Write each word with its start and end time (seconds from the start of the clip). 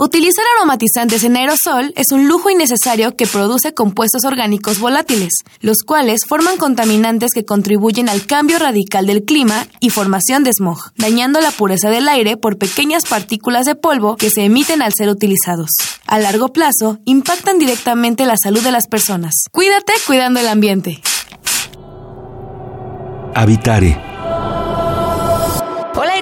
Utilizar 0.00 0.44
aromatizantes 0.56 1.24
en 1.24 1.36
aerosol 1.36 1.92
es 1.96 2.12
un 2.12 2.28
lujo 2.28 2.50
innecesario 2.50 3.16
que 3.16 3.26
produce 3.26 3.74
compuestos 3.74 4.24
orgánicos 4.24 4.78
volátiles, 4.78 5.32
los 5.60 5.78
cuales 5.84 6.20
forman 6.24 6.56
contaminantes 6.56 7.32
que 7.34 7.44
contribuyen 7.44 8.08
al 8.08 8.24
cambio 8.24 8.60
radical 8.60 9.08
del 9.08 9.24
clima 9.24 9.66
y 9.80 9.90
formación 9.90 10.44
de 10.44 10.52
smog, 10.52 10.92
dañando 10.96 11.40
la 11.40 11.50
pureza 11.50 11.90
del 11.90 12.08
aire 12.08 12.36
por 12.36 12.58
pequeñas 12.58 13.06
partículas 13.06 13.66
de 13.66 13.74
polvo 13.74 14.16
que 14.16 14.30
se 14.30 14.44
emiten 14.44 14.82
al 14.82 14.92
ser 14.96 15.08
utilizados. 15.08 15.70
A 16.06 16.20
largo 16.20 16.52
plazo, 16.52 17.00
impactan 17.04 17.58
directamente 17.58 18.24
la 18.24 18.36
salud 18.40 18.62
de 18.62 18.70
las 18.70 18.86
personas. 18.86 19.34
Cuídate 19.50 19.94
cuidando 20.06 20.38
el 20.38 20.46
ambiente. 20.46 21.02
Habitare 23.34 24.07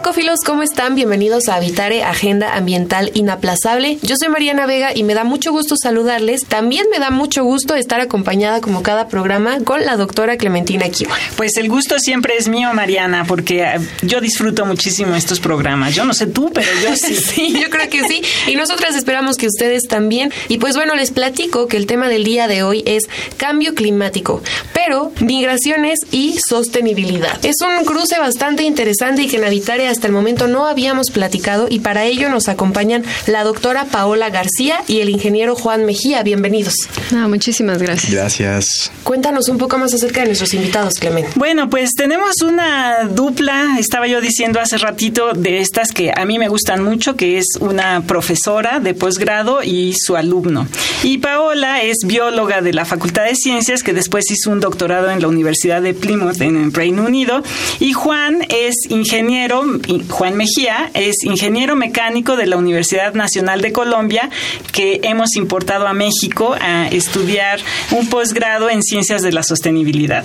Ecófilos, 0.07 0.39
¿cómo 0.47 0.63
están? 0.63 0.95
Bienvenidos 0.95 1.49
a 1.49 1.57
Habitare, 1.57 2.05
Agenda 2.05 2.55
Ambiental 2.55 3.11
Inaplazable. 3.15 3.99
Yo 4.03 4.15
soy 4.17 4.29
Mariana 4.29 4.65
Vega 4.65 4.93
y 4.95 5.03
me 5.03 5.15
da 5.15 5.25
mucho 5.25 5.51
gusto 5.51 5.75
saludarles. 5.77 6.45
También 6.45 6.87
me 6.93 7.01
da 7.01 7.11
mucho 7.11 7.43
gusto 7.43 7.75
estar 7.75 8.01
acompañada, 8.01 8.61
como 8.61 8.85
cada 8.85 9.09
programa, 9.09 9.59
con 9.65 9.85
la 9.85 9.97
doctora 9.97 10.37
Clementina 10.37 10.89
Kiwa. 10.89 11.17
Pues 11.37 11.57
el 11.57 11.69
gusto 11.69 11.99
siempre 11.99 12.37
es 12.39 12.47
mío, 12.47 12.73
Mariana, 12.73 13.25
porque 13.27 13.65
eh, 13.65 13.81
yo 14.03 14.21
disfruto 14.21 14.65
muchísimo 14.65 15.17
estos 15.17 15.41
programas. 15.41 15.97
Yo 15.97 16.05
no 16.05 16.15
sé 16.15 16.29
tú, 16.29 16.53
pero 16.55 16.69
yo 16.85 16.95
sí. 16.95 17.17
sí, 17.17 17.61
yo 17.61 17.69
creo 17.69 17.91
que 17.91 18.07
sí. 18.07 18.23
Y 18.47 18.55
nosotras 18.55 18.95
esperamos 18.95 19.37
que 19.37 19.49
ustedes 19.49 19.89
también. 19.89 20.33
Y 20.47 20.59
pues 20.59 20.77
bueno, 20.77 20.95
les 20.95 21.11
platico 21.11 21.67
que 21.67 21.79
el 21.79 21.87
tema 21.87 22.09
del 22.09 22.23
día 22.23 22.47
de 22.47 22.63
hoy 22.63 22.85
es 22.87 23.03
cambio 23.39 23.75
climático, 23.75 24.41
pero 24.73 25.11
migraciones 25.19 25.99
y 26.13 26.39
sostenibilidad. 26.49 27.45
Es 27.45 27.57
un 27.61 27.85
cruce 27.85 28.21
bastante 28.21 28.63
interesante 28.63 29.23
y 29.23 29.27
que 29.27 29.39
en 29.39 29.45
Habitare 29.47 29.96
hasta 29.97 30.09
el 30.09 30.13
momento 30.13 30.47
no 30.47 30.67
habíamos 30.67 31.11
platicado 31.11 31.69
y 31.71 31.81
para 31.81 32.05
ello 32.05 32.29
nos 32.29 32.49
acompañan 32.49 33.03
la 33.27 33.45
doctora 33.45 33.87
Paola 33.87 34.29
García 34.29 34.83
y 34.87 35.01
el 35.01 35.09
ingeniero 35.09 35.57
Juan 35.57 35.87
Mejía. 35.87 36.23
Bienvenidos. 36.23 36.75
Ah, 37.15 37.29
muchísimas 37.29 37.81
gracias. 37.81 38.13
Gracias. 38.13 38.93
Cuéntanos 39.05 39.49
un 39.49 39.57
poco 39.57 39.79
más 39.79 39.95
acerca 39.95 40.21
de 40.21 40.27
nuestros 40.27 40.53
invitados, 40.53 40.95
Clemente. 40.99 41.31
Bueno, 41.37 41.71
pues 41.71 41.95
tenemos 41.95 42.43
una 42.45 43.05
dupla, 43.05 43.79
estaba 43.79 44.07
yo 44.07 44.21
diciendo 44.21 44.61
hace 44.61 44.77
ratito, 44.77 45.33
de 45.33 45.61
estas 45.61 45.93
que 45.93 46.13
a 46.15 46.27
mí 46.27 46.39
me 46.39 46.49
gustan 46.49 46.85
mucho, 46.85 47.17
que 47.17 47.39
es 47.39 47.47
una 47.59 48.03
profesora 48.03 48.81
de 48.81 48.93
posgrado 48.93 49.63
y 49.63 49.95
su 49.99 50.15
alumno. 50.15 50.69
Y 51.05 51.19
Paola 51.19 51.83
es 51.83 51.99
bióloga 52.05 52.61
de 52.61 52.75
la 52.75 52.85
Facultad 52.85 53.25
de 53.25 53.35
Ciencias, 53.35 53.83
que 53.83 53.95
después 53.95 54.31
hizo 54.31 54.51
un 54.51 54.61
doctorado 54.61 55.11
en 55.11 55.23
la 55.23 55.29
Universidad 55.29 55.81
de 55.81 55.95
Plymouth 55.95 56.43
en 56.43 56.75
Reino 56.75 57.05
Unido. 57.05 57.43
Y 57.81 57.95
Juan 57.95 58.45
es 58.51 58.75
ingeniero 58.91 59.65
Juan 60.09 60.37
Mejía 60.37 60.91
es 60.95 61.25
ingeniero 61.25 61.77
mecánico 61.77 62.37
de 62.37 62.47
la 62.47 62.57
Universidad 62.57 63.15
Nacional 63.15 63.61
de 63.61 63.73
Colombia 63.73 64.31
que 64.73 65.01
hemos 65.03 65.37
importado 65.37 65.87
a 65.87 65.93
México 65.93 66.55
a 66.61 66.89
estudiar 66.89 67.61
un 67.91 68.09
posgrado 68.09 68.69
en 68.71 68.83
ciencias 68.83 69.23
de 69.23 69.33
la 69.33 69.43
sostenibilidad. 69.43 70.25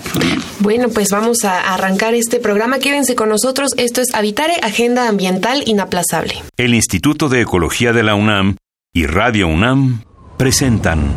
Bueno, 0.60 0.90
pues 0.90 1.10
vamos 1.10 1.44
a 1.44 1.74
arrancar 1.74 2.14
este 2.14 2.40
programa. 2.40 2.80
Quédense 2.80 3.16
con 3.16 3.30
nosotros. 3.30 3.74
Esto 3.78 4.02
es 4.02 4.14
Habitare, 4.14 4.56
Agenda 4.62 5.08
Ambiental 5.08 5.64
Inaplazable. 5.66 6.36
El 6.58 6.74
Instituto 6.74 7.30
de 7.30 7.42
Ecología 7.42 7.94
de 7.94 8.04
la 8.04 8.16
UNAM 8.16 8.56
y 8.94 9.06
Radio 9.06 9.48
UNAM 9.48 10.04
presentan. 10.38 11.16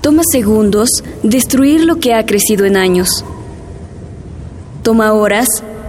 Toma 0.00 0.22
segundos 0.30 1.04
destruir 1.22 1.84
lo 1.84 1.98
que 1.98 2.14
ha 2.14 2.24
crecido 2.24 2.64
en 2.64 2.76
años. 2.76 3.24
Toma 4.82 5.12
horas 5.12 5.62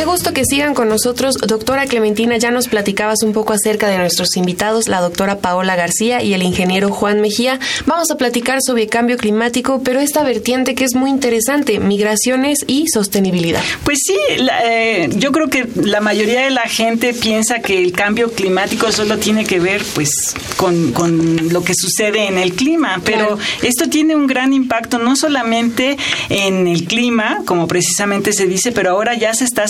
Qué 0.00 0.06
gusto 0.06 0.32
que 0.32 0.46
sigan 0.46 0.72
con 0.72 0.88
nosotros. 0.88 1.34
Doctora 1.46 1.84
Clementina, 1.84 2.38
ya 2.38 2.50
nos 2.50 2.68
platicabas 2.68 3.22
un 3.22 3.34
poco 3.34 3.52
acerca 3.52 3.86
de 3.86 3.98
nuestros 3.98 4.34
invitados, 4.38 4.88
la 4.88 5.02
doctora 5.02 5.40
Paola 5.40 5.76
García 5.76 6.22
y 6.22 6.32
el 6.32 6.42
ingeniero 6.42 6.88
Juan 6.88 7.20
Mejía. 7.20 7.60
Vamos 7.84 8.10
a 8.10 8.16
platicar 8.16 8.60
sobre 8.62 8.86
cambio 8.86 9.18
climático, 9.18 9.82
pero 9.84 10.00
esta 10.00 10.22
vertiente 10.22 10.74
que 10.74 10.84
es 10.84 10.94
muy 10.94 11.10
interesante, 11.10 11.80
migraciones 11.80 12.60
y 12.66 12.88
sostenibilidad. 12.88 13.60
Pues 13.84 13.98
sí, 14.06 14.16
eh, 14.64 15.10
yo 15.18 15.32
creo 15.32 15.50
que 15.50 15.68
la 15.74 16.00
mayoría 16.00 16.44
de 16.44 16.50
la 16.50 16.62
gente 16.62 17.12
piensa 17.12 17.58
que 17.58 17.78
el 17.78 17.92
cambio 17.92 18.32
climático 18.32 18.90
solo 18.92 19.18
tiene 19.18 19.44
que 19.44 19.60
ver 19.60 19.84
pues 19.94 20.34
con, 20.56 20.94
lo 21.52 21.62
que 21.62 21.74
sucede 21.74 22.26
en 22.26 22.38
el 22.38 22.54
clima, 22.54 23.02
pero 23.04 23.38
esto 23.60 23.90
tiene 23.90 24.16
un 24.16 24.26
gran 24.26 24.54
impacto 24.54 24.98
no 24.98 25.14
solamente 25.14 25.98
en 26.30 26.66
el 26.68 26.84
clima, 26.84 27.42
como 27.44 27.68
precisamente 27.68 28.32
se 28.32 28.46
dice, 28.46 28.72
pero 28.72 28.92
ahora 28.92 29.14
ya 29.14 29.34
se 29.34 29.44
está 29.44 29.68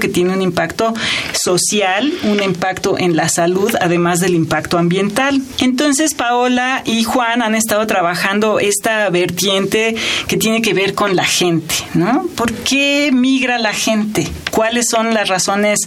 que 0.00 0.08
tiene 0.08 0.32
un 0.34 0.42
impacto 0.42 0.92
social, 1.32 2.12
un 2.24 2.42
impacto 2.42 2.98
en 2.98 3.14
la 3.14 3.28
salud, 3.28 3.72
además 3.80 4.18
del 4.18 4.34
impacto 4.34 4.78
ambiental. 4.78 5.40
Entonces, 5.60 6.14
Paola 6.14 6.82
y 6.84 7.04
Juan 7.04 7.40
han 7.40 7.54
estado 7.54 7.86
trabajando 7.86 8.58
esta 8.58 9.08
vertiente 9.10 9.94
que 10.26 10.36
tiene 10.36 10.60
que 10.60 10.74
ver 10.74 10.94
con 10.94 11.14
la 11.14 11.24
gente, 11.24 11.74
¿no? 11.94 12.26
¿Por 12.34 12.52
qué 12.52 13.10
migra 13.12 13.58
la 13.58 13.72
gente? 13.72 14.26
¿Cuáles 14.50 14.86
son 14.90 15.14
las 15.14 15.28
razones, 15.28 15.78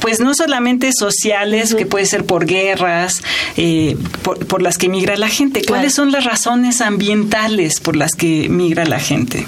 pues 0.00 0.20
no 0.20 0.34
solamente 0.34 0.90
sociales, 0.98 1.74
que 1.74 1.84
puede 1.84 2.06
ser 2.06 2.24
por 2.24 2.46
guerras, 2.46 3.22
eh, 3.58 3.96
por, 4.22 4.62
las 4.62 4.78
que 4.78 4.88
migra 4.88 5.16
la 5.16 5.28
gente? 5.28 5.62
¿Cuáles 5.66 5.94
son 5.94 6.12
las 6.12 6.24
razones 6.24 6.80
ambientales 6.80 7.78
por 7.80 7.94
las 7.94 8.14
que 8.14 8.48
migra 8.48 8.86
la 8.86 8.98
gente? 8.98 9.46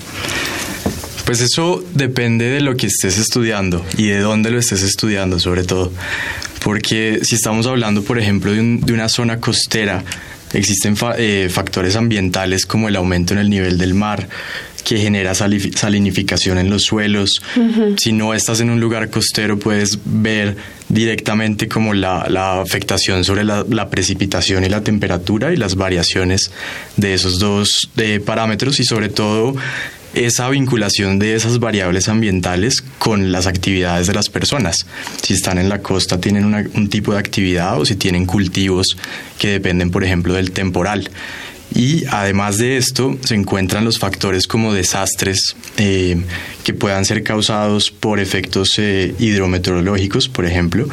Pues 1.30 1.42
eso 1.42 1.80
depende 1.94 2.46
de 2.46 2.60
lo 2.60 2.76
que 2.76 2.88
estés 2.88 3.16
estudiando 3.16 3.86
y 3.96 4.08
de 4.08 4.18
dónde 4.18 4.50
lo 4.50 4.58
estés 4.58 4.82
estudiando 4.82 5.38
sobre 5.38 5.62
todo. 5.62 5.92
Porque 6.64 7.20
si 7.22 7.36
estamos 7.36 7.68
hablando, 7.68 8.02
por 8.02 8.18
ejemplo, 8.18 8.50
de, 8.52 8.92
una 8.92 9.08
zona 9.08 9.38
costera, 9.38 10.02
existen 10.52 10.96
eh, 11.18 11.48
factores 11.48 11.94
ambientales 11.94 12.66
como 12.66 12.88
el 12.88 12.96
aumento 12.96 13.32
en 13.32 13.38
el 13.38 13.48
nivel 13.48 13.78
del 13.78 13.94
mar, 13.94 14.28
que 14.82 14.98
genera 14.98 15.32
salinificación 15.36 16.58
en 16.58 16.68
los 16.68 16.82
suelos. 16.82 17.40
Si 17.96 18.10
no 18.10 18.34
estás 18.34 18.58
en 18.58 18.70
un 18.70 18.80
lugar 18.80 19.08
costero, 19.08 19.56
puedes 19.56 20.00
ver 20.04 20.56
directamente 20.88 21.68
como 21.68 21.94
la, 21.94 22.60
afectación 22.60 23.22
sobre 23.22 23.44
la, 23.44 23.88
precipitación 23.88 24.64
y 24.64 24.68
la 24.68 24.82
temperatura 24.82 25.52
y 25.52 25.56
las 25.56 25.76
variaciones 25.76 26.50
de 26.96 27.14
esos 27.14 27.38
dos 27.38 27.88
parámetros 28.24 28.80
y 28.80 28.84
sobre 28.84 29.10
todo 29.10 29.54
esa 30.14 30.48
vinculación 30.48 31.18
de 31.18 31.34
esas 31.34 31.58
variables 31.58 32.08
ambientales 32.08 32.82
con 32.98 33.32
las 33.32 33.46
actividades 33.46 34.06
de 34.06 34.14
las 34.14 34.28
personas. 34.28 34.86
Si 35.22 35.34
están 35.34 35.58
en 35.58 35.68
la 35.68 35.82
costa 35.82 36.20
tienen 36.20 36.54
un 36.74 36.88
tipo 36.88 37.12
de 37.12 37.18
actividad 37.18 37.80
o 37.80 37.84
si 37.84 37.96
tienen 37.96 38.26
cultivos 38.26 38.96
que 39.38 39.48
dependen, 39.48 39.90
por 39.90 40.04
ejemplo, 40.04 40.34
del 40.34 40.50
temporal. 40.50 41.10
Y 41.74 42.04
además 42.06 42.58
de 42.58 42.76
esto, 42.76 43.16
se 43.24 43.36
encuentran 43.36 43.84
los 43.84 43.98
factores 43.98 44.46
como 44.48 44.74
desastres 44.74 45.54
eh, 45.76 46.20
que 46.64 46.74
puedan 46.74 47.04
ser 47.04 47.22
causados 47.22 47.92
por 47.92 48.18
efectos 48.18 48.70
eh, 48.78 49.14
hidrometeorológicos, 49.18 50.28
por 50.28 50.46
ejemplo, 50.46 50.88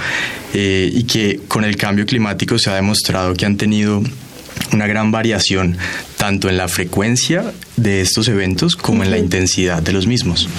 eh, 0.53 0.89
y 0.93 1.03
que 1.05 1.39
con 1.47 1.63
el 1.63 1.77
cambio 1.77 2.05
climático 2.05 2.59
se 2.59 2.69
ha 2.69 2.75
demostrado 2.75 3.33
que 3.33 3.45
han 3.45 3.57
tenido 3.57 4.03
una 4.73 4.87
gran 4.87 5.11
variación 5.11 5.77
tanto 6.17 6.49
en 6.49 6.57
la 6.57 6.67
frecuencia 6.67 7.53
de 7.75 8.01
estos 8.01 8.27
eventos 8.27 8.75
como 8.75 9.03
en 9.03 9.11
la 9.11 9.17
intensidad 9.17 9.81
de 9.81 9.93
los 9.93 10.07
mismos. 10.07 10.49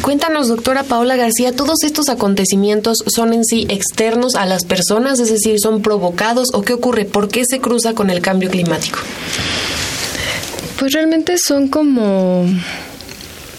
Cuéntanos, 0.00 0.48
doctora 0.48 0.84
Paola 0.84 1.16
García, 1.16 1.54
¿todos 1.54 1.82
estos 1.82 2.08
acontecimientos 2.08 2.98
son 3.06 3.32
en 3.32 3.44
sí 3.44 3.66
externos 3.68 4.34
a 4.36 4.46
las 4.46 4.64
personas, 4.64 5.18
es 5.20 5.30
decir, 5.30 5.58
son 5.60 5.82
provocados 5.82 6.48
o 6.52 6.62
qué 6.62 6.72
ocurre? 6.72 7.04
¿Por 7.04 7.28
qué 7.28 7.44
se 7.44 7.60
cruza 7.60 7.94
con 7.94 8.10
el 8.10 8.20
cambio 8.20 8.50
climático? 8.50 8.98
Pues 10.78 10.92
realmente 10.92 11.36
son 11.38 11.68
como 11.68 12.46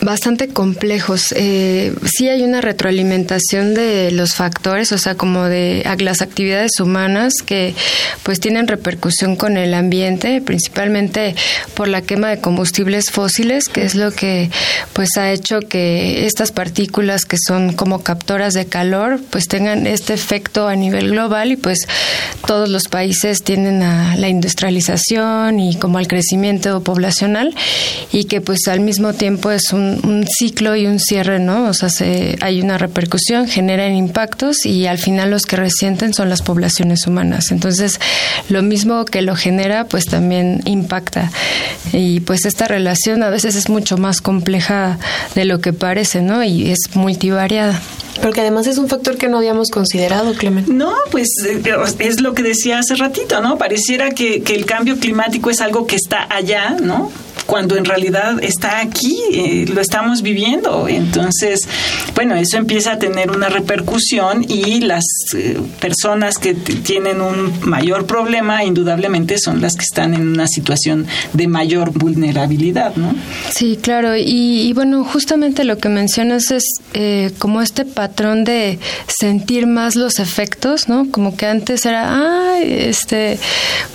bastante 0.08 0.48
complejos. 0.48 1.34
Eh, 1.36 1.94
sí 2.06 2.30
hay 2.30 2.42
una 2.42 2.62
retroalimentación 2.62 3.74
de 3.74 4.10
los 4.12 4.36
factores, 4.36 4.94
o 4.94 4.98
sea, 4.98 5.16
como 5.16 5.44
de 5.44 5.84
las 6.00 6.22
actividades 6.22 6.80
humanas 6.80 7.34
que 7.46 7.76
pues 8.24 8.40
tienen 8.40 8.70
repercusión 8.70 9.36
con 9.36 9.58
el 9.58 9.74
ambiente, 9.74 10.40
principalmente 10.40 11.36
por 11.76 11.90
la 11.90 12.04
quema 12.04 12.30
de 12.30 12.40
combustibles 12.40 13.12
fósiles, 13.12 13.68
que 13.68 13.84
es 13.84 13.96
lo 13.96 14.12
que 14.12 14.50
pues 14.94 15.18
ha 15.18 15.30
hecho 15.32 15.60
que 15.60 16.26
estas 16.26 16.54
partículas 16.54 17.26
que 17.26 17.36
son 17.46 17.74
como 17.74 18.02
captoras 18.02 18.54
de 18.54 18.66
calor, 18.66 19.20
pues 19.30 19.50
tengan 19.50 19.88
este 19.88 20.14
efecto 20.14 20.70
a 20.70 20.78
nivel 20.78 21.10
global 21.10 21.52
y 21.52 21.58
pues 21.58 21.80
todos 22.46 22.70
los 22.70 22.84
países 22.84 23.44
tienden 23.44 23.84
a 23.84 24.16
la 24.16 24.30
industrialización 24.30 25.60
y 25.60 25.76
como 25.76 25.98
al 25.98 26.08
crecimiento 26.08 26.82
poblacional 26.82 27.54
y 28.14 28.24
que 28.24 28.40
pues 28.40 28.70
al 28.70 28.80
mismo 28.80 29.12
tiempo 29.12 29.52
es 29.52 29.74
un, 29.74 29.97
ciclo 30.38 30.76
y 30.76 30.86
un 30.86 31.00
cierre, 31.00 31.40
¿no? 31.40 31.66
O 31.66 31.74
sea, 31.74 31.90
se, 31.90 32.38
hay 32.42 32.62
una 32.62 32.78
repercusión, 32.78 33.48
generan 33.48 33.96
impactos 33.96 34.66
y 34.66 34.88
al 34.88 34.98
final 34.98 35.32
los 35.32 35.46
que 35.46 35.56
resienten 35.56 36.14
son 36.14 36.30
las 36.30 36.42
poblaciones 36.42 37.08
humanas. 37.08 37.52
Entonces, 37.52 38.00
lo 38.50 38.62
mismo 38.62 39.06
que 39.06 39.22
lo 39.22 39.36
genera, 39.36 39.86
pues 39.86 40.06
también 40.06 40.62
impacta. 40.66 41.32
Y 41.94 42.20
pues 42.22 42.46
esta 42.46 42.68
relación 42.68 43.24
a 43.24 43.30
veces 43.30 43.56
es 43.56 43.70
mucho 43.70 43.98
más 43.98 44.22
compleja 44.22 44.98
de 45.36 45.46
lo 45.46 45.60
que 45.60 45.74
parece, 45.74 46.22
¿no? 46.22 46.44
Y 46.44 46.70
es 46.70 46.96
multivariada. 46.96 47.80
Porque 48.22 48.42
además 48.42 48.68
es 48.68 48.78
un 48.78 48.88
factor 48.88 49.18
que 49.18 49.28
no 49.28 49.38
habíamos 49.38 49.70
considerado, 49.70 50.34
Clemente. 50.34 50.72
No, 50.74 50.94
pues 51.12 51.28
eh, 51.48 51.62
es 52.00 52.22
lo 52.22 52.34
que 52.34 52.44
decía 52.44 52.80
hace 52.80 52.96
ratito, 52.96 53.42
¿no? 53.42 53.58
Pareciera 53.58 54.12
que, 54.12 54.42
que 54.42 54.56
el 54.56 54.66
cambio 54.66 54.98
climático 54.98 55.50
es 55.50 55.62
algo 55.62 55.86
que 55.86 55.96
está 55.96 56.28
allá, 56.30 56.72
¿no? 56.82 57.12
Cuando 57.48 57.78
en 57.78 57.86
realidad 57.86 58.44
está 58.44 58.82
aquí, 58.82 59.18
eh, 59.32 59.66
lo 59.74 59.82
estamos 59.82 60.22
viviendo. 60.22 60.88
Entonces, 60.88 61.68
bueno, 62.14 62.36
eso 62.36 62.58
empieza 62.58 62.94
a 62.94 63.00
tener 63.00 63.32
una 63.32 63.48
repercusión 63.48 64.46
y 64.48 64.82
las 64.82 65.06
eh, 65.34 65.58
personas 65.80 66.38
que 66.38 66.54
tienen 66.54 67.22
un 67.22 67.54
mayor 67.62 68.06
problema, 68.06 68.64
indudablemente, 68.64 69.38
son 69.40 69.62
las 69.62 69.76
que 69.76 69.84
están 69.84 70.14
en 70.14 70.28
una 70.28 70.48
situación 70.48 71.08
de 71.34 71.48
mayor 71.48 71.92
vulnerabilidad, 71.94 72.96
¿no? 72.98 73.16
Sí, 73.50 73.80
claro. 73.82 74.16
Y, 74.18 74.74
bueno, 74.74 75.06
justamente 75.06 75.64
lo 75.64 75.78
que 75.78 75.90
mencionas 75.90 76.52
es 76.52 76.66
eh, 76.94 77.32
como 77.40 77.62
este 77.62 77.86
patrón 77.86 78.44
de 78.44 78.78
sentir 79.08 79.68
más 79.68 79.96
los 79.96 80.20
efectos, 80.20 80.90
¿no? 80.90 81.10
Como 81.12 81.38
que 81.38 81.46
antes 81.46 81.86
era, 81.86 82.08
ah, 82.10 82.60
este, 82.60 83.40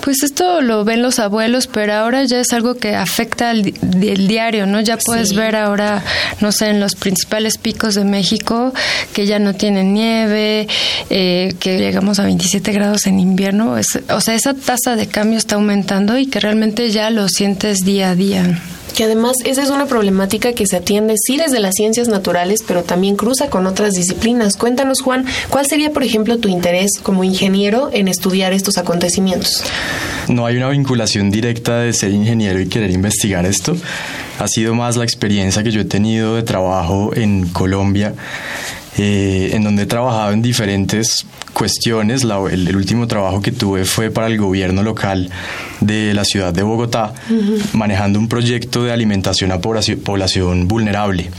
pues 0.01 0.23
esto 0.23 0.61
lo 0.61 0.83
ven 0.83 1.03
los 1.03 1.19
abuelos, 1.19 1.67
pero 1.67 1.93
ahora 1.93 2.23
ya 2.23 2.39
es 2.39 2.51
algo 2.51 2.75
que 2.75 2.95
afecta 2.95 3.42
el, 3.51 4.27
diario, 4.27 4.65
¿no? 4.65 4.81
Ya 4.81 4.97
puedes 4.97 5.33
ver 5.33 5.55
ahora, 5.55 6.03
no 6.41 6.51
sé, 6.51 6.69
en 6.69 6.79
los 6.79 6.95
principales 6.95 7.57
picos 7.57 7.95
de 7.95 8.03
México 8.03 8.73
que 9.13 9.25
ya 9.25 9.39
no 9.39 9.53
tienen 9.53 9.93
nieve, 9.93 10.67
eh, 11.09 11.53
que 11.59 11.77
llegamos 11.77 12.19
a 12.19 12.23
27 12.23 12.71
grados 12.71 13.07
en 13.07 13.19
invierno. 13.19 13.75
o 14.09 14.21
sea, 14.21 14.35
esa 14.35 14.53
tasa 14.53 14.95
de 14.95 15.07
cambio 15.07 15.37
está 15.37 15.55
aumentando 15.55 16.17
y 16.17 16.27
que 16.27 16.39
realmente 16.39 16.89
ya 16.91 17.09
lo 17.09 17.27
sientes 17.27 17.79
día 17.79 18.11
a 18.11 18.15
día. 18.15 18.59
Que 18.95 19.05
además 19.05 19.37
esa 19.45 19.63
es 19.63 19.69
una 19.69 19.85
problemática 19.85 20.53
que 20.53 20.67
se 20.67 20.77
atiende 20.77 21.15
sí 21.17 21.37
desde 21.37 21.59
las 21.59 21.73
ciencias 21.75 22.07
naturales, 22.07 22.63
pero 22.67 22.83
también 22.83 23.15
cruza 23.15 23.49
con 23.49 23.65
otras 23.65 23.93
disciplinas. 23.93 24.57
Cuéntanos, 24.57 25.01
Juan, 25.01 25.25
¿cuál 25.49 25.65
sería, 25.65 25.91
por 25.91 26.03
ejemplo, 26.03 26.37
tu 26.37 26.47
interés 26.47 26.91
como 27.01 27.23
ingeniero 27.23 27.89
en 27.91 28.07
estudiar 28.07 28.53
estos 28.53 28.77
acontecimientos? 28.77 29.63
No 30.27 30.45
hay 30.45 30.57
una 30.57 30.69
vinculación 30.69 31.31
directa 31.31 31.79
de 31.79 31.93
ser 31.93 32.11
ingeniero 32.11 32.59
y 32.59 32.67
querer 32.67 32.91
investigar 32.91 33.45
esto. 33.45 33.75
Ha 34.39 34.47
sido 34.47 34.73
más 34.75 34.95
la 34.95 35.03
experiencia 35.03 35.63
que 35.63 35.71
yo 35.71 35.81
he 35.81 35.85
tenido 35.85 36.35
de 36.35 36.43
trabajo 36.43 37.11
en 37.15 37.47
Colombia 37.49 38.13
eh, 38.97 39.51
en 39.53 39.63
donde 39.63 39.83
he 39.83 39.85
trabajado 39.85 40.33
en 40.33 40.41
diferentes 40.41 41.25
cuestiones. 41.53 42.23
el, 42.23 42.75
último 42.75 43.07
trabajo 43.07 43.41
que 43.41 43.51
tuve 43.51 43.85
fue 43.85 44.11
para 44.11 44.27
el 44.27 44.37
gobierno 44.37 44.83
local 44.83 45.29
de 45.79 46.13
la 46.13 46.25
ciudad 46.25 46.53
de 46.53 46.63
Bogotá, 46.63 47.13
manejando 47.73 48.19
un 48.19 48.27
proyecto 48.27 48.83
de 48.83 48.91
alimentación 48.91 49.51
a 49.51 49.59
población, 49.59 50.67
vulnerable. 50.67 51.29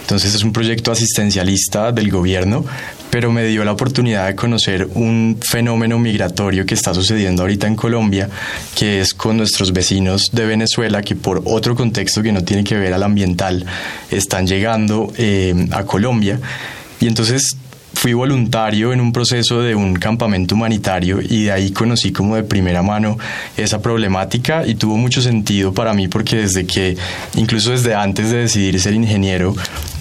Entonces 0.00 0.34
es 0.34 0.42
un 0.42 0.52
proyecto 0.52 0.90
asistencialista 0.90 1.92
del 1.92 2.10
gobierno, 2.10 2.64
pero 3.10 3.30
me 3.30 3.44
dio 3.46 3.64
la 3.64 3.72
oportunidad 3.72 4.26
de 4.26 4.34
conocer 4.34 4.88
un 4.94 5.38
fenómeno 5.40 6.00
migratorio 6.00 6.66
que 6.66 6.74
está 6.74 6.92
sucediendo 6.92 7.42
ahorita 7.42 7.68
en 7.68 7.76
Colombia, 7.76 8.28
que 8.74 9.00
es 9.00 9.14
con 9.14 9.36
nuestros 9.36 9.72
vecinos 9.72 10.30
de 10.32 10.46
Venezuela, 10.46 11.00
que 11.00 11.14
por 11.14 11.42
otro 11.44 11.76
contexto 11.76 12.22
que 12.22 12.32
no 12.32 12.42
tiene 12.42 12.64
que 12.64 12.76
ver 12.76 12.92
al 12.92 13.04
ambiental, 13.04 13.64
están 14.10 14.48
llegando 14.48 15.12
eh, 15.16 15.54
a 15.70 15.84
Colombia 15.84 16.40
y 17.00 17.06
entonces 17.06 17.56
fui 18.00 18.14
voluntario 18.14 18.92
en 18.92 19.00
un 19.00 19.12
proceso 19.12 19.60
de 19.60 19.74
un 19.74 19.94
campamento 19.94 20.54
humanitario 20.54 21.20
y 21.20 21.44
de 21.44 21.52
ahí 21.52 21.70
conocí 21.70 22.12
como 22.12 22.36
de 22.36 22.42
primera 22.42 22.82
mano 22.82 23.18
esa 23.58 23.82
problemática 23.82 24.66
y 24.66 24.74
tuvo 24.74 24.96
mucho 24.96 25.20
sentido 25.20 25.74
para 25.74 25.92
mí 25.92 26.08
porque 26.08 26.36
desde 26.36 26.64
que, 26.64 26.96
incluso 27.36 27.72
desde 27.72 27.94
antes 27.94 28.30
de 28.30 28.38
decidir 28.38 28.80
ser 28.80 28.94
ingeniero, 28.94 29.54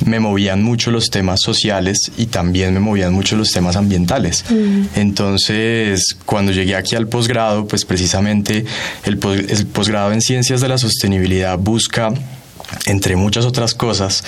me 0.06 0.20
movían 0.20 0.64
mucho 0.64 0.92
los 0.92 1.10
temas 1.10 1.42
sociales 1.42 1.98
y 2.18 2.28
también 2.28 2.74
me 2.74 2.80
movían 2.80 3.14
mucho 3.14 3.36
los 3.36 3.52
temas 3.52 3.76
ambientales. 3.76 4.46
Mm. 4.50 4.84
Entonces, 4.96 6.16
cuando 6.26 6.54
llegué 6.54 6.76
aquí 6.76 6.96
al 6.96 7.08
posgrado, 7.08 7.68
pues 7.68 7.84
precisamente 7.84 8.64
el, 9.04 9.20
el 9.50 9.68
posgrado 9.68 10.14
en 10.14 10.22
ciencias 10.22 10.62
de 10.62 10.70
la 10.70 10.78
sostenibilidad 10.78 11.58
busca 11.58 12.14
entre 12.86 13.16
muchas 13.16 13.46
otras 13.46 13.74
cosas, 13.74 14.24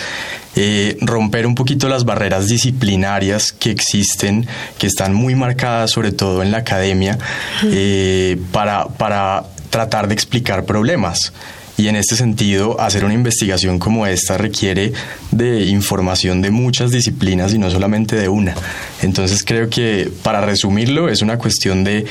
eh, 0.56 0.98
romper 1.02 1.46
un 1.48 1.56
poquito 1.56 1.88
las 1.88 2.06
barreras 2.06 2.48
disciplinarias 2.48 3.52
que 3.52 3.72
existen, 3.72 4.48
que 4.78 4.88
están 4.88 5.14
muy 5.14 5.36
marcadas 5.36 5.92
sobre 5.92 6.12
todo 6.12 6.44
en 6.44 6.52
la 6.52 6.60
academia, 6.60 7.18
eh, 7.64 8.38
para, 8.52 8.88
para 8.88 9.44
tratar 9.70 10.08
de 10.08 10.14
explicar 10.14 10.66
problemas. 10.66 11.34
Y 11.78 11.88
en 11.88 11.96
este 11.96 12.16
sentido, 12.16 12.80
hacer 12.80 13.06
una 13.06 13.16
investigación 13.16 13.80
como 13.80 14.06
esta 14.06 14.38
requiere 14.38 14.94
de 15.32 15.64
información 15.66 16.42
de 16.42 16.52
muchas 16.52 16.92
disciplinas 16.92 17.54
y 17.54 17.58
no 17.58 17.72
solamente 17.72 18.16
de 18.16 18.30
una. 18.30 18.54
Entonces 19.02 19.44
creo 19.44 19.70
que, 19.70 20.12
para 20.22 20.42
resumirlo, 20.42 21.10
es 21.10 21.24
una 21.24 21.40
cuestión 21.40 21.84
de 21.84 22.06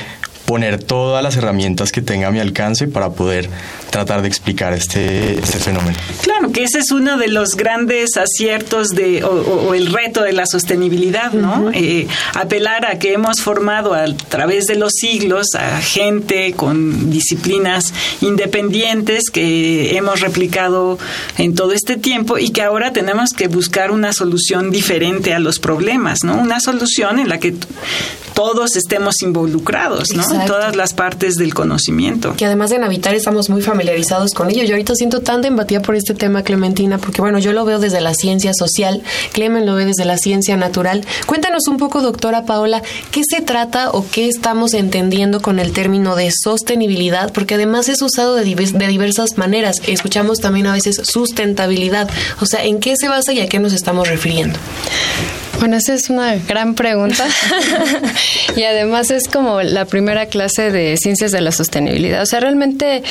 poner 0.50 0.82
todas 0.82 1.22
las 1.22 1.36
herramientas 1.36 1.92
que 1.92 2.02
tenga 2.02 2.26
a 2.26 2.30
mi 2.32 2.40
alcance 2.40 2.88
para 2.88 3.10
poder 3.10 3.48
tratar 3.90 4.20
de 4.20 4.26
explicar 4.26 4.72
este, 4.72 5.38
este 5.38 5.60
fenómeno. 5.60 5.96
Claro, 6.22 6.50
que 6.50 6.64
ese 6.64 6.80
es 6.80 6.90
uno 6.90 7.18
de 7.18 7.28
los 7.28 7.54
grandes 7.54 8.16
aciertos 8.16 8.88
de, 8.88 9.22
o, 9.22 9.74
el 9.74 9.92
reto 9.92 10.24
de 10.24 10.32
la 10.32 10.46
sostenibilidad, 10.46 11.32
¿no? 11.34 11.70
Eh, 11.72 12.08
apelar 12.34 12.84
a 12.84 12.98
que 12.98 13.12
hemos 13.12 13.42
formado 13.42 13.94
a 13.94 14.12
través 14.28 14.66
de 14.66 14.74
los 14.74 14.94
siglos 14.94 15.54
a 15.56 15.80
gente 15.82 16.52
con 16.54 17.12
disciplinas 17.12 17.94
independientes 18.20 19.30
que 19.30 19.96
hemos 19.96 20.18
replicado 20.18 20.98
en 21.38 21.54
todo 21.54 21.74
este 21.74 21.96
tiempo 21.96 22.38
y 22.38 22.50
que 22.50 22.62
ahora 22.62 22.92
tenemos 22.92 23.34
que 23.34 23.46
buscar 23.46 23.92
una 23.92 24.12
solución 24.12 24.72
diferente 24.72 25.32
a 25.32 25.38
los 25.38 25.60
problemas, 25.60 26.24
¿no? 26.24 26.34
Una 26.34 26.58
solución 26.58 27.20
en 27.20 27.28
la 27.28 27.38
que 27.38 27.54
todos 28.34 28.74
estemos 28.74 29.22
involucrados, 29.22 30.12
¿no? 30.14 30.39
Todas 30.46 30.76
las 30.76 30.94
partes 30.94 31.36
del 31.36 31.54
conocimiento. 31.54 32.34
Que 32.36 32.46
además 32.46 32.70
en 32.72 32.84
Habitar 32.84 33.14
estamos 33.14 33.50
muy 33.50 33.62
familiarizados 33.62 34.32
con 34.32 34.50
ello. 34.50 34.64
Yo 34.64 34.74
ahorita 34.74 34.94
siento 34.94 35.20
tanta 35.20 35.48
empatía 35.48 35.82
por 35.82 35.94
este 35.96 36.14
tema, 36.14 36.42
Clementina, 36.42 36.98
porque 36.98 37.20
bueno, 37.20 37.38
yo 37.38 37.52
lo 37.52 37.64
veo 37.64 37.78
desde 37.78 38.00
la 38.00 38.14
ciencia 38.14 38.52
social, 38.54 39.02
Clemen 39.32 39.66
lo 39.66 39.74
ve 39.74 39.84
desde 39.84 40.04
la 40.04 40.18
ciencia 40.18 40.56
natural. 40.56 41.04
Cuéntanos 41.26 41.68
un 41.68 41.76
poco, 41.76 42.02
doctora 42.02 42.44
Paola, 42.44 42.82
¿qué 43.10 43.22
se 43.28 43.40
trata 43.42 43.90
o 43.90 44.04
qué 44.10 44.28
estamos 44.28 44.74
entendiendo 44.74 45.40
con 45.40 45.58
el 45.58 45.72
término 45.72 46.16
de 46.16 46.30
sostenibilidad? 46.32 47.32
Porque 47.32 47.54
además 47.54 47.88
es 47.88 48.02
usado 48.02 48.34
de, 48.34 48.44
de 48.44 48.86
diversas 48.86 49.38
maneras. 49.38 49.80
Escuchamos 49.86 50.38
también 50.38 50.66
a 50.66 50.72
veces 50.72 51.00
sustentabilidad. 51.04 52.08
O 52.40 52.46
sea, 52.46 52.64
¿en 52.64 52.80
qué 52.80 52.94
se 52.96 53.08
basa 53.08 53.32
y 53.32 53.40
a 53.40 53.48
qué 53.48 53.58
nos 53.58 53.72
estamos 53.72 54.08
refiriendo? 54.08 54.58
Bueno, 55.60 55.76
esa 55.76 55.92
es 55.92 56.08
una 56.08 56.36
gran 56.36 56.74
pregunta 56.74 57.28
y 58.56 58.62
además 58.62 59.10
es 59.10 59.28
como 59.28 59.60
la 59.60 59.84
primera 59.84 60.24
clase 60.24 60.70
de 60.70 60.96
ciencias 60.96 61.32
de 61.32 61.42
la 61.42 61.52
sostenibilidad. 61.52 62.22
O 62.22 62.26
sea, 62.26 62.40
realmente, 62.40 63.02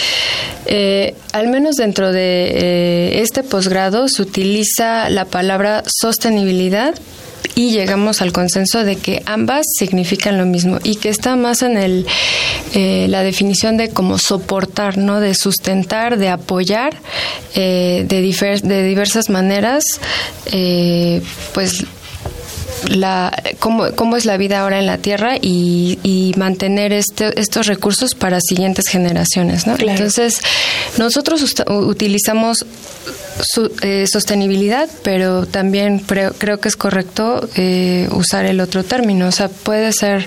eh, 0.65 1.13
al 1.31 1.47
menos 1.47 1.75
dentro 1.75 2.11
de 2.11 2.49
eh, 2.55 3.21
este 3.21 3.43
posgrado, 3.43 4.07
se 4.07 4.23
utiliza 4.23 5.11
la 5.11 5.25
palabra 5.25 5.83
sostenibilidad 5.85 6.95
y 7.53 7.69
llegamos 7.69 8.19
al 8.23 8.31
consenso 8.31 8.83
de 8.83 8.95
que 8.95 9.21
ambas 9.27 9.67
significan 9.77 10.39
lo 10.39 10.47
mismo 10.47 10.79
y 10.83 10.95
que 10.95 11.09
está 11.09 11.35
más 11.35 11.61
en 11.61 11.77
el 11.77 12.07
eh, 12.73 13.05
la 13.09 13.21
definición 13.21 13.77
de 13.77 13.89
cómo 13.89 14.17
soportar, 14.17 14.97
¿no? 14.97 15.19
De 15.19 15.35
sustentar, 15.35 16.17
de 16.17 16.29
apoyar 16.29 16.97
de, 17.53 18.05
de 18.07 18.83
diversas 18.83 19.29
maneras, 19.29 19.83
pues 21.53 21.85
la, 22.87 23.31
cómo, 23.59 23.91
cómo 23.95 24.15
es 24.15 24.25
la 24.25 24.37
vida 24.37 24.61
ahora 24.61 24.79
en 24.79 24.85
la 24.85 24.97
Tierra 24.97 25.37
y, 25.41 25.99
y 26.03 26.33
mantener 26.37 26.93
este, 26.93 27.39
estos 27.39 27.67
recursos 27.67 28.15
para 28.15 28.39
siguientes 28.41 28.87
generaciones. 28.87 29.67
¿no? 29.67 29.75
Entonces, 29.79 30.41
nosotros 30.97 31.55
utilizamos 31.67 32.65
eh, 33.81 34.05
sostenibilidad, 34.07 34.89
pero 35.03 35.45
también 35.45 35.99
creo, 35.99 36.59
que 36.59 36.67
es 36.67 36.75
correcto 36.75 37.47
eh, 37.55 38.09
usar 38.11 38.45
el 38.45 38.59
otro 38.59 38.83
término. 38.83 39.27
O 39.27 39.31
sea, 39.31 39.49
puede 39.49 39.93
ser, 39.93 40.25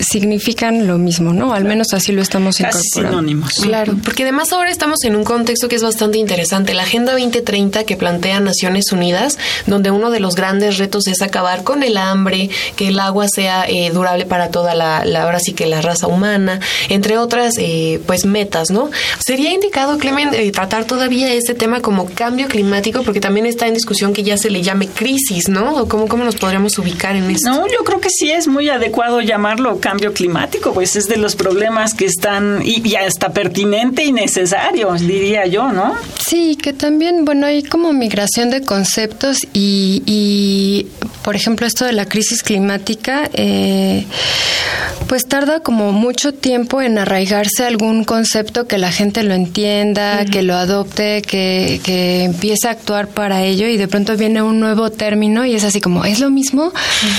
significan 0.00 0.86
lo 0.86 0.98
mismo, 0.98 1.32
¿no? 1.32 1.54
Al 1.54 1.64
menos 1.64 1.94
así 1.94 2.12
lo 2.12 2.22
estamos 2.22 2.58
Casi 2.58 2.88
sinónimos. 2.92 3.54
Claro, 3.54 3.96
porque 4.04 4.24
además 4.24 4.52
ahora 4.52 4.70
estamos 4.70 5.04
en 5.04 5.16
un 5.16 5.24
contexto 5.24 5.68
que 5.68 5.76
es 5.76 5.82
bastante 5.82 6.18
interesante. 6.18 6.74
La 6.74 6.82
Agenda 6.82 7.12
2030 7.12 7.84
que 7.84 7.96
plantea 7.96 8.40
Naciones 8.40 8.92
Unidas, 8.92 9.38
donde 9.66 9.90
uno 9.90 10.10
de 10.10 10.20
los 10.20 10.34
grandes 10.34 10.78
retos 10.78 11.06
es 11.06 11.22
acabar 11.22 11.64
con 11.64 11.82
el 11.82 11.96
hambre, 11.96 12.50
que 12.76 12.88
el 12.88 12.98
agua 13.00 13.26
sea 13.28 13.64
eh, 13.66 13.90
durable 13.90 14.26
para 14.26 14.50
toda 14.50 14.74
la, 14.74 14.98
ahora 15.22 15.40
sí 15.40 15.52
que 15.52 15.66
la 15.66 15.80
raza 15.80 16.06
humana, 16.06 16.60
entre 16.88 17.18
otras, 17.18 17.54
pues 18.06 18.26
metas, 18.26 18.70
¿no? 18.70 18.90
Sería 19.24 19.52
indicado, 19.52 19.98
Clemen, 19.98 20.30
tratar 20.52 20.84
todavía 20.84 21.32
este 21.32 21.54
tema 21.54 21.80
como 21.80 22.06
cambio 22.18 22.48
climático, 22.48 23.04
porque 23.04 23.20
también 23.20 23.46
está 23.46 23.68
en 23.68 23.74
discusión 23.74 24.12
que 24.12 24.24
ya 24.24 24.36
se 24.36 24.50
le 24.50 24.60
llame 24.60 24.88
crisis, 24.88 25.48
¿no? 25.48 25.86
¿Cómo, 25.86 26.08
cómo 26.08 26.24
nos 26.24 26.34
podríamos 26.34 26.76
ubicar 26.76 27.14
en 27.14 27.30
eso? 27.30 27.48
No, 27.48 27.68
yo 27.68 27.84
creo 27.84 28.00
que 28.00 28.10
sí 28.10 28.32
es 28.32 28.48
muy 28.48 28.68
adecuado 28.68 29.20
llamarlo 29.20 29.78
cambio 29.78 30.12
climático, 30.12 30.72
pues 30.72 30.96
es 30.96 31.06
de 31.06 31.16
los 31.16 31.36
problemas 31.36 31.94
que 31.94 32.06
están, 32.06 32.60
y, 32.64 32.96
hasta 32.96 33.28
pertinente 33.28 34.02
y 34.04 34.10
necesario, 34.10 34.94
diría 34.94 35.46
yo, 35.46 35.70
¿no? 35.70 35.94
Sí, 36.28 36.56
que 36.56 36.74
también, 36.74 37.24
bueno, 37.24 37.46
hay 37.46 37.62
como 37.62 37.94
migración 37.94 38.50
de 38.50 38.60
conceptos 38.60 39.38
y, 39.54 40.02
y 40.04 40.86
por 41.22 41.36
ejemplo, 41.36 41.66
esto 41.66 41.86
de 41.86 41.92
la 41.92 42.04
crisis 42.04 42.42
climática, 42.42 43.30
eh, 43.32 44.04
pues 45.08 45.26
tarda 45.26 45.60
como 45.60 45.92
mucho 45.92 46.34
tiempo 46.34 46.82
en 46.82 46.98
arraigarse 46.98 47.64
algún 47.64 48.04
concepto 48.04 48.66
que 48.66 48.76
la 48.76 48.92
gente 48.92 49.22
lo 49.22 49.32
entienda, 49.32 50.26
que 50.26 50.42
lo 50.42 50.54
adopte, 50.54 51.22
que, 51.22 51.80
que 51.82 52.24
empiece 52.24 52.68
a 52.68 52.72
actuar 52.72 53.08
para 53.08 53.42
ello 53.42 53.66
y 53.66 53.78
de 53.78 53.88
pronto 53.88 54.16
viene 54.18 54.42
un 54.42 54.60
nuevo 54.60 54.90
término 54.90 55.46
y 55.46 55.54
es 55.54 55.64
así 55.64 55.80
como, 55.80 56.04
¿es 56.04 56.20
lo 56.20 56.28
mismo? 56.28 56.72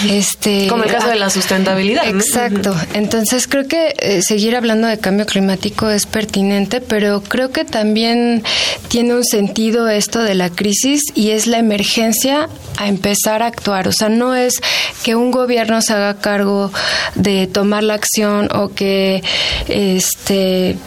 este 0.08 0.68
Como 0.68 0.84
el 0.84 0.92
caso 0.92 1.10
de 1.10 1.16
la 1.16 1.32
sustentabilidad. 1.32 2.08
Exacto. 2.08 2.76
Entonces 2.94 3.48
creo 3.48 3.68
que 3.68 3.96
eh, 4.00 4.22
seguir 4.22 4.56
hablando 4.56 4.88
de 4.88 5.00
cambio 5.00 5.26
climático 5.26 5.90
es 5.90 6.06
pertinente, 6.06 6.80
pero 6.80 7.22
creo 7.22 7.52
que 7.52 7.66
también 7.66 8.44
tiene 8.88 8.99
un 9.08 9.24
sentido 9.24 9.88
esto 9.90 10.22
de 10.22 10.36
la 10.36 10.50
crisis 10.50 11.02
y 11.16 11.32
es 11.32 11.48
la 11.48 11.58
emergencia 11.58 12.50
a 12.78 12.88
empezar 12.88 13.42
a 13.42 13.48
actuar. 13.48 13.88
O 13.88 13.92
sea, 13.92 14.10
no 14.10 14.36
es 14.36 14.62
que 15.04 15.16
un 15.16 15.32
gobierno 15.32 15.82
se 15.82 15.94
haga 15.94 16.20
cargo 16.20 16.72
de 17.16 17.48
tomar 17.48 17.84
la 17.84 17.96
acción 17.96 18.50
o 18.54 18.74
que 18.74 19.24
este 19.68 20.78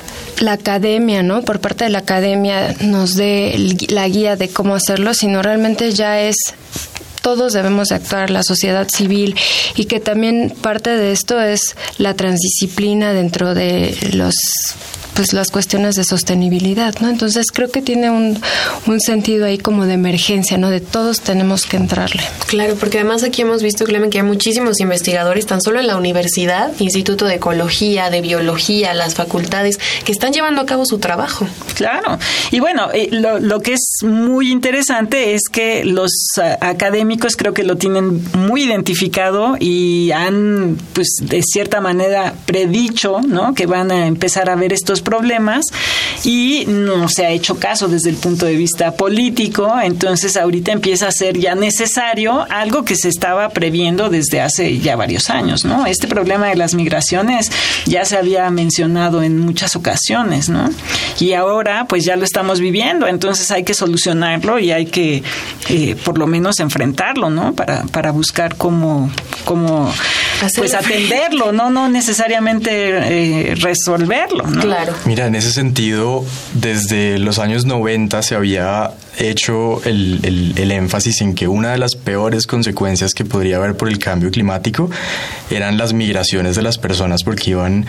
la 0.41 0.53
academia, 0.53 1.23
¿no? 1.23 1.43
Por 1.43 1.61
parte 1.61 1.85
de 1.85 1.91
la 1.91 1.99
academia 1.99 2.75
nos 2.81 3.15
dé 3.15 3.55
la 3.89 4.09
guía 4.09 4.37
de 4.37 4.49
cómo 4.49 4.75
hacerlo, 4.75 5.15
sino 5.15 5.43
realmente 5.43 5.93
ya 5.93 6.21
es 6.21 6.37
todos 7.23 7.53
debemos 7.53 7.93
actuar, 7.93 8.31
la 8.31 8.43
sociedad 8.43 8.89
civil, 8.89 9.37
y 9.77 9.85
que 9.85 10.01
también 10.01 10.53
parte 10.61 10.91
de 10.91 11.13
esto 11.13 11.41
es 11.41 11.77
la 11.97 12.15
transdisciplina 12.15 13.13
dentro 13.13 13.55
de 13.55 13.97
los 14.13 14.35
pues 15.15 15.33
las 15.33 15.51
cuestiones 15.51 15.97
de 15.97 16.05
sostenibilidad, 16.05 16.95
¿no? 17.01 17.09
Entonces 17.09 17.47
creo 17.53 17.71
que 17.71 17.83
tiene 17.83 18.11
un, 18.11 18.41
un 18.87 19.01
sentido 19.01 19.47
ahí 19.47 19.59
como 19.59 19.87
de 19.87 19.95
emergencia, 19.95 20.59
¿no? 20.59 20.71
De 20.71 20.81
todos 20.81 21.21
tenemos 21.21 21.67
que 21.67 21.77
entrarle. 21.77 22.23
Claro, 22.47 22.77
porque 22.77 22.99
además 22.99 23.23
aquí 23.23 23.43
hemos 23.43 23.63
visto, 23.63 23.85
Clemen, 23.85 24.11
que 24.11 24.19
hay 24.19 24.25
muchísimos 24.25 24.81
investigadores, 24.81 25.47
tan 25.47 25.61
solo 25.61 25.81
en 25.81 25.87
la 25.87 25.97
universidad, 25.97 26.73
Instituto 26.79 27.27
de 27.27 27.35
Ecología, 27.35 28.11
de 28.11 28.21
Biología, 28.21 28.95
las 28.95 29.15
facultades, 29.15 29.79
que 30.05 30.13
están 30.13 30.33
llevando 30.33 30.61
a 30.61 30.67
cabo 30.67 30.85
su 30.87 30.99
trabajo. 30.99 31.47
Claro. 31.75 32.19
Y 32.51 32.61
bueno, 32.61 32.89
eh, 32.93 33.09
lo, 33.11 33.39
lo 33.39 33.61
que 33.61 33.75
es 33.75 33.99
muy 34.03 34.51
interesante 34.51 35.35
es 35.35 35.43
que 35.51 35.85
los 35.85 36.13
eh, 36.43 36.57
académicos 36.61 37.37
creo 37.37 37.55
que 37.55 37.65
lo 37.65 37.77
tienen 37.77 38.23
muy 38.35 38.65
identificado 38.65 39.57
y 39.59 40.11
han, 40.13 40.79
pues, 40.95 41.09
de 41.21 41.43
cierta 41.43 41.81
manera 41.81 42.35
predicho, 42.47 43.21
¿no? 43.21 43.55
Que 43.55 43.67
van 43.67 43.91
a 43.91 44.07
empezar 44.07 44.49
a 44.49 44.57
ver 44.57 44.73
estos 44.73 45.02
problemas 45.03 45.67
y 46.25 46.65
no 46.67 47.09
se 47.09 47.27
ha 47.27 47.31
hecho 47.31 47.59
caso 47.59 47.89
desde 47.89 48.11
el 48.11 48.17
punto 48.17 48.47
de 48.47 48.55
vista 48.57 48.93
político, 48.93 49.75
entonces 49.83 50.37
ahorita 50.37 50.73
empieza 50.73 51.09
a 51.09 51.13
ser 51.13 51.39
ya 51.39 51.55
necesario 51.55 52.47
algo 52.51 52.85
que 52.85 52.97
se 52.97 53.09
estaba 53.09 53.49
previendo 53.51 54.09
desde 54.09 54.41
hace 54.41 54.79
ya 54.79 54.97
varios 54.97 55.31
años, 55.31 55.65
¿no? 55.65 55.87
Este 55.87 56.07
problema 56.07 56.49
de 56.49 56.57
las 56.57 56.75
migraciones 56.75 57.51
ya 57.87 58.05
se 58.05 58.17
había 58.17 58.51
mencionado 58.51 59.23
en 59.23 59.39
muchas 59.39 59.77
ocasiones, 59.77 60.49
¿no? 60.49 60.71
Y 61.19 61.33
ahora 61.33 61.87
pues 61.89 62.05
ya 62.05 62.17
lo 62.17 62.25
estamos 62.25 62.61
viviendo, 62.61 63.07
entonces 63.07 63.51
hay 63.51 63.65
que 63.65 63.75
solucionarlo 63.75 64.59
y 64.59 64.71
hay 64.71 64.87
que 64.87 65.23
eh, 65.69 65.97
por 66.05 66.19
lo 66.19 66.27
menos 66.27 66.61
enfrentarlo, 66.61 67.31
¿no? 67.31 67.55
Para, 67.55 67.83
para 67.85 68.13
buscar 68.13 68.57
cómo, 68.57 69.11
cómo 69.45 69.93
pues 70.57 70.75
atenderlo, 70.75 71.53
no, 71.53 71.71
no 71.71 71.89
necesariamente 71.89 72.71
eh, 72.71 73.55
resolverlo, 73.57 74.47
¿no? 74.47 74.63
Claro. 74.63 74.92
Mira, 75.05 75.27
en 75.27 75.35
ese 75.35 75.53
sentido, 75.53 76.25
desde 76.55 77.19
los 77.19 77.39
años 77.39 77.65
90 77.65 78.23
se 78.23 78.35
había 78.35 78.93
hecho 79.19 79.83
el, 79.85 80.55
el, 80.57 80.71
énfasis 80.71 81.21
en 81.21 81.35
que 81.35 81.49
una 81.49 81.73
de 81.73 81.79
las 81.79 81.95
peores 81.95 82.47
consecuencias 82.47 83.13
que 83.15 83.25
podría 83.25 83.57
haber 83.57 83.77
por 83.77 83.89
el 83.89 83.99
cambio 83.99 84.31
climático 84.31 84.91
eran 85.51 85.77
las 85.77 85.93
migraciones 85.93 86.57
de 86.57 86.63
las 86.63 86.79
personas 86.79 87.23
porque 87.23 87.51
iban, 87.51 87.87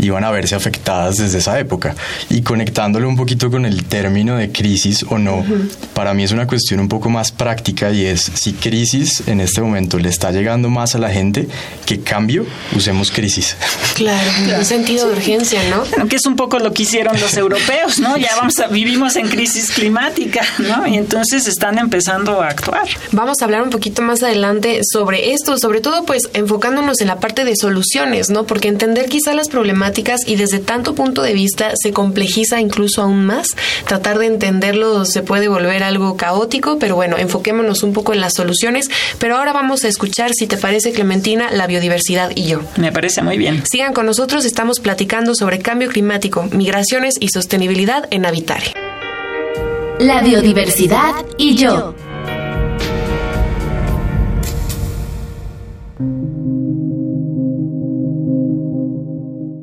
iban 0.00 0.24
a 0.24 0.30
verse 0.30 0.54
afectadas 0.54 1.16
desde 1.16 1.38
esa 1.38 1.58
época. 1.58 1.94
Y 2.30 2.42
conectándolo 2.42 3.08
un 3.08 3.16
poquito 3.16 3.50
con 3.50 3.66
el 3.66 3.84
término 3.84 4.36
de 4.36 4.50
crisis 4.50 5.04
o 5.08 5.18
no, 5.18 5.44
para 5.94 6.14
mí 6.14 6.24
es 6.24 6.32
una 6.32 6.46
cuestión 6.46 6.80
un 6.80 6.88
poco 6.88 7.10
más 7.10 7.32
práctica 7.32 7.90
y 7.90 8.06
es 8.06 8.22
si 8.34 8.54
crisis 8.54 9.24
en 9.26 9.40
este 9.40 9.60
momento 9.60 9.98
le 9.98 10.08
está 10.08 10.30
llegando 10.30 10.70
más 10.70 10.94
a 10.94 10.98
la 10.98 11.10
gente 11.10 11.48
que 11.84 12.00
cambio, 12.00 12.46
usemos 12.74 13.10
crisis. 13.10 13.56
Claro, 13.94 14.30
un 14.58 14.64
sentido 14.64 15.08
de 15.08 15.16
urgencia, 15.16 15.60
¿no? 15.68 15.84
Bueno, 15.84 16.08
que 16.08 16.16
es 16.16 16.26
un 16.26 16.36
poco 16.36 16.58
lo 16.58 16.72
que 16.72 16.84
hicieron 16.84 17.18
los 17.20 17.36
europeos, 17.36 17.98
¿no? 17.98 18.16
Ya 18.16 18.30
vamos 18.36 18.58
a, 18.58 18.68
vivimos 18.68 19.16
en 19.16 19.28
crisis 19.28 19.70
climática. 19.70 20.42
Y 20.86 20.96
entonces 20.96 21.46
están 21.46 21.78
empezando 21.78 22.42
a 22.42 22.48
actuar. 22.48 22.86
Vamos 23.12 23.40
a 23.40 23.44
hablar 23.44 23.62
un 23.62 23.70
poquito 23.70 24.02
más 24.02 24.22
adelante 24.22 24.80
sobre 24.90 25.32
esto, 25.32 25.58
sobre 25.58 25.80
todo 25.80 26.04
pues 26.04 26.22
enfocándonos 26.34 27.00
en 27.00 27.08
la 27.08 27.20
parte 27.20 27.44
de 27.44 27.56
soluciones, 27.56 28.30
¿no? 28.30 28.44
Porque 28.44 28.68
entender 28.68 29.08
quizá 29.08 29.34
las 29.34 29.48
problemáticas 29.48 30.20
y 30.26 30.36
desde 30.36 30.58
tanto 30.58 30.94
punto 30.94 31.22
de 31.22 31.34
vista 31.34 31.72
se 31.74 31.92
complejiza 31.92 32.60
incluso 32.60 33.02
aún 33.02 33.24
más. 33.24 33.48
Tratar 33.86 34.18
de 34.18 34.26
entenderlo 34.26 35.04
se 35.04 35.22
puede 35.22 35.48
volver 35.48 35.82
algo 35.82 36.16
caótico, 36.16 36.78
pero 36.78 36.96
bueno, 36.96 37.16
enfoquémonos 37.18 37.82
un 37.82 37.92
poco 37.92 38.12
en 38.12 38.20
las 38.20 38.34
soluciones. 38.34 38.88
Pero 39.18 39.36
ahora 39.36 39.52
vamos 39.52 39.84
a 39.84 39.88
escuchar, 39.88 40.32
si 40.34 40.46
te 40.46 40.56
parece, 40.56 40.92
Clementina, 40.92 41.50
la 41.50 41.66
biodiversidad 41.66 42.32
y 42.34 42.46
yo. 42.46 42.60
Me 42.76 42.92
parece 42.92 43.22
muy 43.22 43.38
bien. 43.38 43.62
Sigan 43.70 43.92
con 43.92 44.06
nosotros, 44.06 44.44
estamos 44.44 44.80
platicando 44.80 45.34
sobre 45.34 45.58
cambio 45.60 45.88
climático, 45.88 46.48
migraciones 46.52 47.14
y 47.20 47.28
sostenibilidad 47.28 48.06
en 48.10 48.26
Habitare 48.26 48.81
la 50.02 50.20
biodiversidad 50.20 51.14
y 51.38 51.54
yo. 51.54 51.94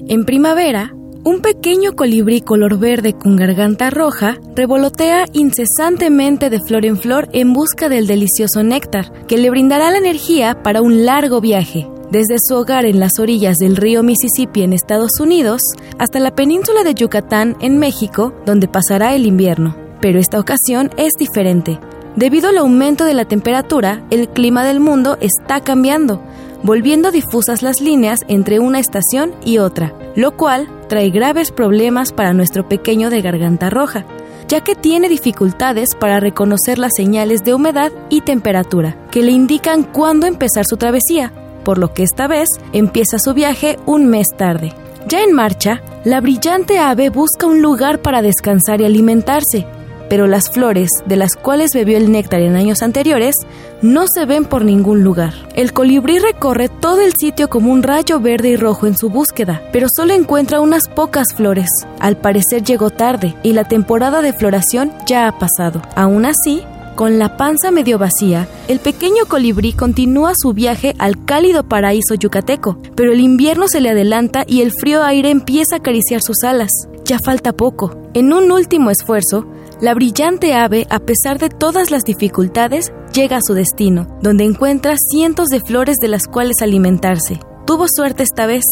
En 0.08 0.26
primavera, 0.26 0.94
un 1.24 1.42
pequeño 1.42 1.96
colibrí 1.96 2.42
color 2.42 2.80
verde 2.80 3.14
con 3.14 3.36
garganta 3.36 3.90
roja 3.90 4.38
revolotea 4.56 5.26
incesantemente 5.34 6.50
de 6.50 6.60
flor 6.62 6.86
en 6.86 6.98
flor 6.98 7.28
en 7.34 7.54
busca 7.54 7.90
del 7.90 8.08
delicioso 8.08 8.64
néctar 8.64 9.28
que 9.28 9.38
le 9.38 9.50
brindará 9.50 9.92
la 9.92 9.98
energía 9.98 10.64
para 10.64 10.82
un 10.82 11.06
largo 11.06 11.42
viaje, 11.42 11.88
desde 12.12 12.38
su 12.40 12.56
hogar 12.56 12.86
en 12.86 13.00
las 13.00 13.20
orillas 13.20 13.58
del 13.58 13.76
río 13.76 14.02
Mississippi 14.02 14.62
en 14.62 14.74
Estados 14.74 15.20
Unidos 15.20 15.62
hasta 16.00 16.20
la 16.20 16.34
península 16.34 16.84
de 16.84 16.96
Yucatán 16.96 17.58
en 17.60 17.78
México, 17.78 18.34
donde 18.46 18.68
pasará 18.70 19.14
el 19.14 19.26
invierno 19.26 19.89
pero 20.02 20.20
esta 20.20 20.40
ocasión 20.40 20.90
es 20.98 21.14
diferente. 21.18 21.80
Debido 22.16 22.50
al 22.50 22.58
aumento 22.58 23.06
de 23.06 23.14
la 23.14 23.26
temperatura, 23.26 24.04
el 24.10 24.30
clima 24.30 24.66
del 24.66 24.80
mundo 24.80 25.18
está 25.22 25.62
cambiando, 25.62 26.22
volviendo 26.64 27.12
difusas 27.12 27.62
las 27.62 27.80
líneas 27.82 28.20
entre 28.28 28.60
una 28.60 28.80
estación 28.80 29.34
y 29.46 29.60
otra, 29.60 29.94
lo 30.16 30.36
cual 30.36 30.68
trae 30.88 31.10
graves 31.10 31.52
problemas 31.52 32.12
para 32.12 32.34
nuestro 32.34 32.68
pequeño 32.68 33.10
de 33.10 33.22
garganta 33.22 33.70
roja, 33.70 34.06
ya 34.48 34.62
que 34.62 34.76
tiene 34.76 35.08
dificultades 35.08 35.90
para 35.98 36.20
reconocer 36.20 36.80
las 36.80 36.94
señales 36.96 37.44
de 37.44 37.54
humedad 37.54 37.92
y 38.10 38.22
temperatura, 38.22 38.98
que 39.12 39.22
le 39.22 39.32
indican 39.32 39.84
cuándo 39.84 40.26
empezar 40.26 40.66
su 40.66 40.76
travesía, 40.76 41.32
por 41.64 41.78
lo 41.78 41.94
que 41.94 42.04
esta 42.04 42.28
vez 42.28 42.50
empieza 42.74 43.20
su 43.20 43.34
viaje 43.34 43.78
un 43.86 44.08
mes 44.08 44.28
tarde. 44.36 44.74
Ya 45.08 45.22
en 45.22 45.34
marcha, 45.34 45.82
la 46.04 46.20
brillante 46.20 46.80
ave 46.80 47.10
busca 47.10 47.46
un 47.46 47.62
lugar 47.62 48.02
para 48.02 48.22
descansar 48.22 48.82
y 48.82 48.86
alimentarse, 48.86 49.66
pero 50.10 50.28
las 50.28 50.50
flores, 50.50 50.90
de 51.06 51.16
las 51.16 51.36
cuales 51.36 51.72
bebió 51.74 51.98
el 51.98 52.12
néctar 52.12 52.42
en 52.42 52.56
años 52.56 52.82
anteriores, 52.82 53.36
no 53.82 54.06
se 54.14 54.26
ven 54.26 54.46
por 54.46 54.66
ningún 54.66 55.04
lugar. 55.04 55.34
El 55.56 55.72
colibrí 55.74 56.20
recorre 56.20 56.68
todo 56.68 57.02
el 57.02 57.14
sitio 57.14 57.50
como 57.50 57.72
un 57.72 57.84
rayo 57.84 58.20
verde 58.20 58.50
y 58.50 58.56
rojo 58.56 58.88
en 58.88 58.98
su 58.98 59.10
búsqueda, 59.10 59.62
pero 59.72 59.88
solo 59.96 60.14
encuentra 60.14 60.62
unas 60.62 60.88
pocas 60.90 61.34
flores. 61.36 61.70
Al 62.00 62.18
parecer 62.18 62.64
llegó 62.64 62.90
tarde 62.90 63.36
y 63.44 63.54
la 63.54 63.64
temporada 63.64 64.22
de 64.22 64.34
floración 64.34 64.92
ya 65.06 65.28
ha 65.28 65.38
pasado. 65.38 65.82
Aún 65.96 66.26
así, 66.26 66.64
con 66.96 67.18
la 67.18 67.38
panza 67.38 67.72
medio 67.72 67.98
vacía, 67.98 68.50
el 68.68 68.80
pequeño 68.80 69.26
colibrí 69.26 69.72
continúa 69.72 70.34
su 70.36 70.52
viaje 70.52 70.96
al 71.00 71.24
cálido 71.24 71.64
paraíso 71.64 72.16
yucateco, 72.16 72.78
pero 72.96 73.14
el 73.14 73.22
invierno 73.22 73.70
se 73.70 73.80
le 73.80 73.90
adelanta 73.90 74.44
y 74.46 74.62
el 74.62 74.74
frío 74.74 75.04
aire 75.04 75.30
empieza 75.30 75.76
a 75.76 75.78
acariciar 75.78 76.22
sus 76.22 76.44
alas. 76.44 76.72
Ya 77.06 77.18
falta 77.24 77.54
poco. 77.54 77.96
En 78.14 78.34
un 78.34 78.52
último 78.52 78.92
esfuerzo, 78.92 79.48
la 79.82 79.94
brillante 79.94 80.54
ave, 80.54 80.86
a 80.90 81.00
pesar 81.00 81.40
de 81.40 81.48
todas 81.48 81.90
las 81.90 82.04
dificultades, 82.04 82.92
llega 83.14 83.38
a 83.38 83.42
su 83.42 83.54
destino, 83.54 84.08
donde 84.22 84.44
encuentra 84.44 84.96
cientos 84.98 85.48
de 85.48 85.62
flores 85.62 85.96
de 86.02 86.10
las 86.10 86.28
cuales 86.28 86.62
alimentarse. 86.62 87.40
Tuvo 87.66 87.86
suerte 87.88 88.24
esta 88.24 88.46
vez, 88.46 88.66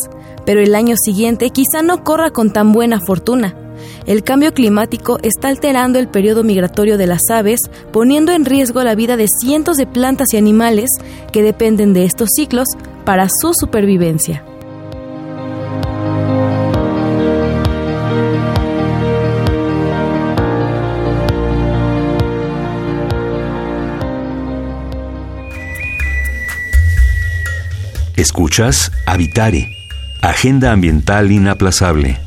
pero 0.46 0.60
el 0.60 0.76
año 0.76 0.96
siguiente 0.98 1.50
quizá 1.52 1.82
no 1.82 2.04
corra 2.04 2.32
con 2.32 2.52
tan 2.52 2.74
buena 2.74 3.00
fortuna. 3.00 3.56
El 4.06 4.24
cambio 4.24 4.54
climático 4.54 5.18
está 5.22 5.48
alterando 5.48 5.98
el 5.98 6.10
periodo 6.10 6.44
migratorio 6.44 6.98
de 6.98 7.08
las 7.08 7.30
aves, 7.30 7.62
poniendo 7.94 8.34
en 8.34 8.44
riesgo 8.44 8.84
la 8.84 8.96
vida 8.96 9.16
de 9.16 9.28
cientos 9.28 9.78
de 9.78 9.88
plantas 9.88 10.34
y 10.34 10.38
animales 10.38 10.90
que 11.32 11.42
dependen 11.42 11.94
de 11.94 12.04
estos 12.04 12.30
ciclos 12.36 12.68
para 13.06 13.30
su 13.30 13.54
supervivencia. 13.54 14.44
Escuchas 28.18 28.92
Habitare, 29.06 29.78
Agenda 30.22 30.72
Ambiental 30.72 31.32
Inaplazable. 31.32 32.18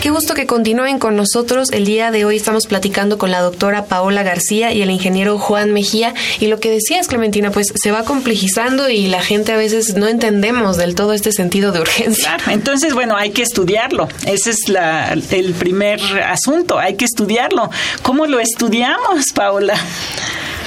Qué 0.00 0.10
gusto 0.10 0.34
que 0.34 0.46
continúen 0.46 1.00
con 1.00 1.16
nosotros. 1.16 1.72
El 1.72 1.84
día 1.84 2.12
de 2.12 2.24
hoy 2.24 2.36
estamos 2.36 2.68
platicando 2.68 3.18
con 3.18 3.32
la 3.32 3.40
doctora 3.40 3.86
Paola 3.86 4.22
García 4.22 4.72
y 4.72 4.80
el 4.80 4.90
ingeniero 4.90 5.38
Juan 5.38 5.72
Mejía. 5.72 6.14
Y 6.38 6.46
lo 6.46 6.60
que 6.60 6.70
decías, 6.70 7.08
Clementina, 7.08 7.50
pues 7.50 7.72
se 7.74 7.90
va 7.90 8.04
complejizando 8.04 8.88
y 8.88 9.08
la 9.08 9.22
gente 9.22 9.50
a 9.50 9.56
veces 9.56 9.96
no 9.96 10.06
entendemos 10.06 10.76
del 10.76 10.94
todo 10.94 11.14
este 11.14 11.32
sentido 11.32 11.72
de 11.72 11.80
urgencia. 11.80 12.36
Claro, 12.36 12.52
entonces, 12.52 12.94
bueno, 12.94 13.16
hay 13.16 13.30
que 13.30 13.42
estudiarlo. 13.42 14.08
Ese 14.24 14.50
es 14.50 14.68
la, 14.68 15.12
el 15.12 15.52
primer 15.54 16.00
asunto, 16.22 16.78
hay 16.78 16.94
que 16.94 17.06
estudiarlo. 17.06 17.70
¿Cómo 18.02 18.26
lo 18.26 18.38
estudiamos, 18.38 19.26
Paola? 19.34 19.74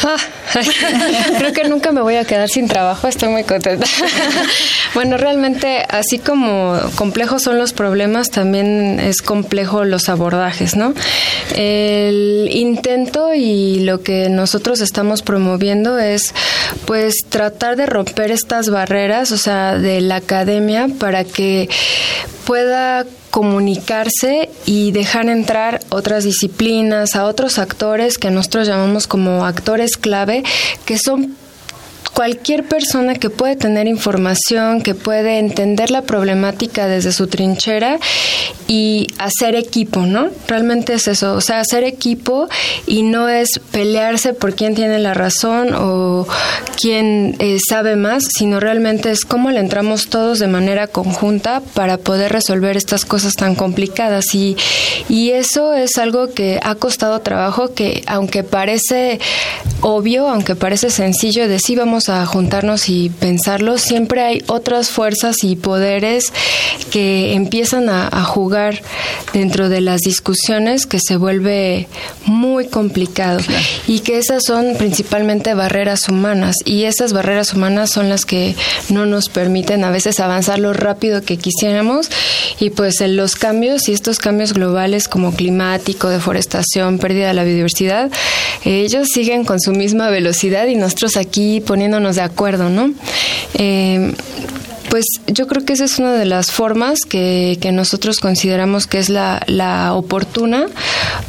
Ah, 0.01 0.17
creo 1.37 1.53
que 1.53 1.63
nunca 1.65 1.91
me 1.91 2.01
voy 2.01 2.15
a 2.15 2.25
quedar 2.25 2.49
sin 2.49 2.67
trabajo, 2.67 3.07
estoy 3.07 3.29
muy 3.29 3.43
contenta. 3.43 3.85
bueno, 4.93 5.17
realmente, 5.17 5.85
así 5.89 6.19
como 6.19 6.79
complejos 6.95 7.43
son 7.43 7.57
los 7.57 7.73
problemas, 7.73 8.29
también 8.29 8.99
es 8.99 9.21
complejo 9.21 9.83
los 9.83 10.09
abordajes, 10.09 10.75
¿no? 10.75 10.93
El 11.55 12.49
intento 12.51 13.33
y 13.33 13.79
lo 13.81 14.01
que 14.01 14.29
nosotros 14.29 14.81
estamos 14.81 15.21
promoviendo 15.21 15.99
es, 15.99 16.33
pues, 16.85 17.15
tratar 17.29 17.75
de 17.75 17.85
romper 17.85 18.31
estas 18.31 18.69
barreras, 18.69 19.31
o 19.31 19.37
sea, 19.37 19.77
de 19.77 20.01
la 20.01 20.17
academia, 20.17 20.87
para 20.99 21.23
que 21.23 21.69
pueda 22.45 23.05
comunicarse 23.33 24.51
y 24.67 24.91
dejar 24.91 25.27
entrar 25.27 25.79
otras 25.89 26.23
disciplinas, 26.23 27.15
a 27.15 27.25
otros 27.25 27.57
actores 27.57 28.19
que 28.19 28.29
nosotros 28.29 28.67
llamamos 28.67 29.07
como 29.07 29.43
actores 29.43 29.97
clave, 29.97 30.43
que 30.85 30.99
son 30.99 31.35
cualquier 32.13 32.63
persona 32.63 33.15
que 33.15 33.29
puede 33.29 33.55
tener 33.55 33.87
información, 33.87 34.81
que 34.81 34.93
puede 34.95 35.39
entender 35.39 35.89
la 35.91 36.03
problemática 36.03 36.87
desde 36.87 37.11
su 37.11 37.27
trinchera 37.27 37.99
y 38.67 39.07
hacer 39.17 39.55
equipo, 39.55 40.01
¿no? 40.01 40.29
Realmente 40.47 40.93
es 40.93 41.07
eso, 41.07 41.33
o 41.33 41.41
sea, 41.41 41.59
hacer 41.59 41.83
equipo 41.83 42.47
y 42.85 43.01
no 43.01 43.29
es 43.29 43.59
pelearse 43.71 44.33
por 44.33 44.55
quién 44.55 44.75
tiene 44.75 44.99
la 44.99 45.13
razón 45.13 45.73
o 45.73 46.27
quién 46.79 47.35
eh, 47.39 47.57
sabe 47.67 47.95
más, 47.95 48.25
sino 48.37 48.59
realmente 48.59 49.11
es 49.11 49.25
cómo 49.25 49.51
le 49.51 49.59
entramos 49.59 50.07
todos 50.07 50.39
de 50.39 50.47
manera 50.47 50.87
conjunta 50.87 51.61
para 51.73 51.97
poder 51.97 52.31
resolver 52.31 52.77
estas 52.77 53.05
cosas 53.05 53.33
tan 53.33 53.55
complicadas 53.55 54.33
y, 54.35 54.55
y 55.09 55.31
eso 55.31 55.73
es 55.73 55.97
algo 55.97 56.33
que 56.33 56.59
ha 56.61 56.75
costado 56.75 57.21
trabajo 57.21 57.73
que 57.73 58.03
aunque 58.07 58.43
parece 58.43 59.19
obvio, 59.81 60.29
aunque 60.29 60.55
parece 60.55 60.89
sencillo 60.89 61.47
decir 61.47 61.79
vamos 61.79 62.02
a 62.09 62.25
juntarnos 62.25 62.89
y 62.89 63.09
pensarlo, 63.09 63.77
siempre 63.77 64.21
hay 64.21 64.43
otras 64.47 64.89
fuerzas 64.89 65.43
y 65.43 65.55
poderes 65.55 66.31
que 66.91 67.33
empiezan 67.33 67.89
a, 67.89 68.23
jugar 68.23 68.81
dentro 69.33 69.69
de 69.69 69.81
las 69.81 70.01
discusiones 70.01 70.85
que 70.85 70.99
se 70.99 71.17
vuelve 71.17 71.87
muy 72.25 72.67
complicado 72.67 73.39
y 73.87 73.99
que 73.99 74.17
esas 74.17 74.43
son 74.45 74.75
principalmente 74.77 75.53
barreras 75.53 76.07
humanas 76.07 76.55
y 76.65 76.83
esas 76.83 77.11
barreras 77.13 77.53
humanas 77.53 77.91
son 77.91 78.09
las 78.09 78.25
que 78.25 78.55
no 78.89 79.05
nos 79.05 79.29
permiten 79.29 79.83
a 79.83 79.91
veces 79.91 80.19
avanzar 80.19 80.59
lo 80.59 80.73
rápido 80.73 81.21
que 81.21 81.37
quisiéramos 81.37 82.09
y 82.59 82.69
pues 82.69 83.01
en 83.01 83.17
los 83.17 83.35
cambios 83.35 83.89
y 83.89 83.93
estos 83.93 84.19
cambios 84.19 84.53
globales 84.53 85.07
como 85.07 85.33
climático, 85.33 86.09
deforestación, 86.09 86.97
pérdida 86.97 87.27
de 87.27 87.33
la 87.33 87.43
biodiversidad, 87.43 88.11
ellos 88.63 89.07
siguen 89.13 89.43
con 89.43 89.59
su 89.59 89.71
misma 89.71 90.09
velocidad 90.09 90.67
y 90.67 90.75
nosotros 90.75 91.17
aquí 91.17 91.61
poniendo 91.61 91.92
de 91.99 92.21
acuerdo, 92.21 92.69
¿no? 92.69 92.91
Eh, 93.53 94.13
pues 94.93 95.05
yo 95.25 95.47
creo 95.47 95.65
que 95.65 95.73
esa 95.73 95.85
es 95.85 95.97
una 95.97 96.13
de 96.13 96.25
las 96.25 96.51
formas 96.51 96.99
que, 96.99 97.57
nosotros 97.73 98.19
consideramos 98.19 98.85
que 98.85 98.99
es 98.99 99.09
la, 99.09 99.93
oportuna, 99.95 100.67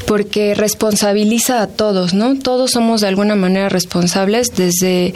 porque 0.07 0.55
responsabiliza 0.55 1.63
a 1.63 1.67
todos, 1.67 2.13
¿no? 2.13 2.39
Todos 2.39 2.73
somos 2.73 3.01
de 3.01 3.09
alguna 3.09 3.37
manera 3.37 3.71
responsables 3.71 4.55
desde 4.55 5.15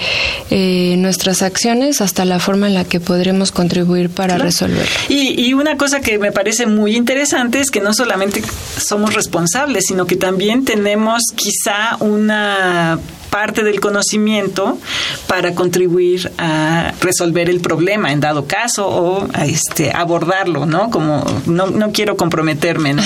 eh, 0.50 0.94
nuestras 0.96 1.42
acciones 1.42 2.00
hasta 2.00 2.24
la 2.24 2.38
forma 2.38 2.68
en 2.68 2.74
la 2.74 2.84
que 2.84 3.00
podremos 3.00 3.52
contribuir 3.52 4.08
para 4.08 4.38
resolverlo. 4.38 4.88
Y, 5.10 5.38
y 5.46 5.52
una 5.52 5.76
cosa 5.76 6.00
que 6.00 6.18
me 6.18 6.32
parece 6.32 6.64
muy 6.64 6.96
interesante 6.96 7.60
es 7.60 7.70
que 7.70 7.82
no 7.82 7.92
solamente 7.92 8.42
somos 8.78 9.12
responsables, 9.12 9.84
sino 9.88 10.06
que 10.06 10.16
también 10.16 10.64
tenemos 10.64 11.22
quizá 11.36 11.96
una 12.00 12.98
parte 13.30 13.62
del 13.62 13.80
conocimiento 13.80 14.78
para 15.26 15.54
contribuir 15.54 16.30
a 16.38 16.92
resolver 17.00 17.48
el 17.48 17.60
problema 17.60 18.12
en 18.12 18.20
dado 18.20 18.46
caso 18.46 18.88
o 18.88 19.28
a 19.34 19.46
este 19.46 19.92
abordarlo, 19.94 20.66
¿no? 20.66 20.90
Como 20.90 21.24
no, 21.46 21.66
no 21.68 21.92
quiero 21.92 22.16
comprometerme, 22.16 22.94
¿no? 22.94 23.02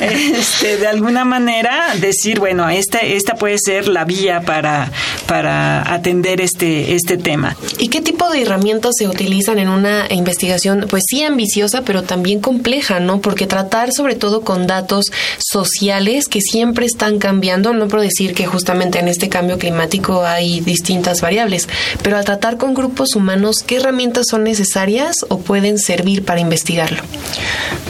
este, 0.00 0.76
de 0.78 0.86
alguna 0.86 1.24
manera 1.24 1.94
decir, 2.00 2.38
bueno, 2.38 2.68
esta, 2.68 2.98
esta 2.98 3.34
puede 3.34 3.58
ser 3.58 3.88
la 3.88 4.04
vía 4.04 4.42
para, 4.42 4.90
para 5.26 5.92
atender 5.92 6.40
este, 6.40 6.94
este 6.94 7.16
tema. 7.16 7.56
¿Y 7.78 7.88
qué 7.88 8.00
tipo 8.00 8.30
de 8.30 8.42
herramientas 8.42 8.94
se 8.98 9.08
utilizan 9.08 9.58
en 9.58 9.68
una 9.68 10.06
investigación, 10.10 10.86
pues 10.88 11.04
sí 11.08 11.22
ambiciosa, 11.22 11.82
pero 11.82 12.02
también 12.02 12.40
compleja, 12.40 13.00
¿no? 13.00 13.20
Porque 13.20 13.46
tratar 13.46 13.92
sobre 13.92 14.14
todo 14.14 14.42
con 14.42 14.66
datos 14.66 15.06
sociales 15.38 16.28
que 16.28 16.40
siempre 16.40 16.86
están 16.86 17.18
cambiando, 17.18 17.72
no 17.72 17.88
por 17.88 18.00
decir 18.00 18.34
que 18.34 18.46
justamente 18.46 18.98
en 18.98 19.08
este 19.16 19.30
cambio 19.30 19.58
climático 19.58 20.26
hay 20.26 20.60
distintas 20.60 21.22
variables, 21.22 21.68
pero 22.02 22.18
al 22.18 22.24
tratar 22.26 22.58
con 22.58 22.74
grupos 22.74 23.16
humanos, 23.16 23.64
¿qué 23.66 23.76
herramientas 23.76 24.26
son 24.28 24.44
necesarias 24.44 25.16
o 25.28 25.38
pueden 25.38 25.78
servir 25.78 26.22
para 26.22 26.40
investigarlo? 26.40 27.02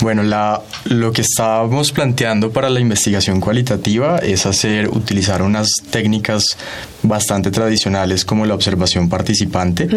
Bueno, 0.03 0.23
la, 0.23 0.63
lo 0.85 1.13
que 1.13 1.23
estábamos 1.23 1.91
planteando 1.91 2.53
para 2.53 2.71
la 2.71 2.79
investigación 2.79 3.41
cualitativa 3.41 4.19
es 4.19 4.47
hacer, 4.47 4.89
utilizar 4.89 5.43
unas 5.43 5.69
técnicas 5.91 6.57
bastante 7.03 7.51
tradicionales 7.51 8.25
como 8.25 8.47
la 8.47 8.55
observación 8.55 9.09
participante 9.09 9.89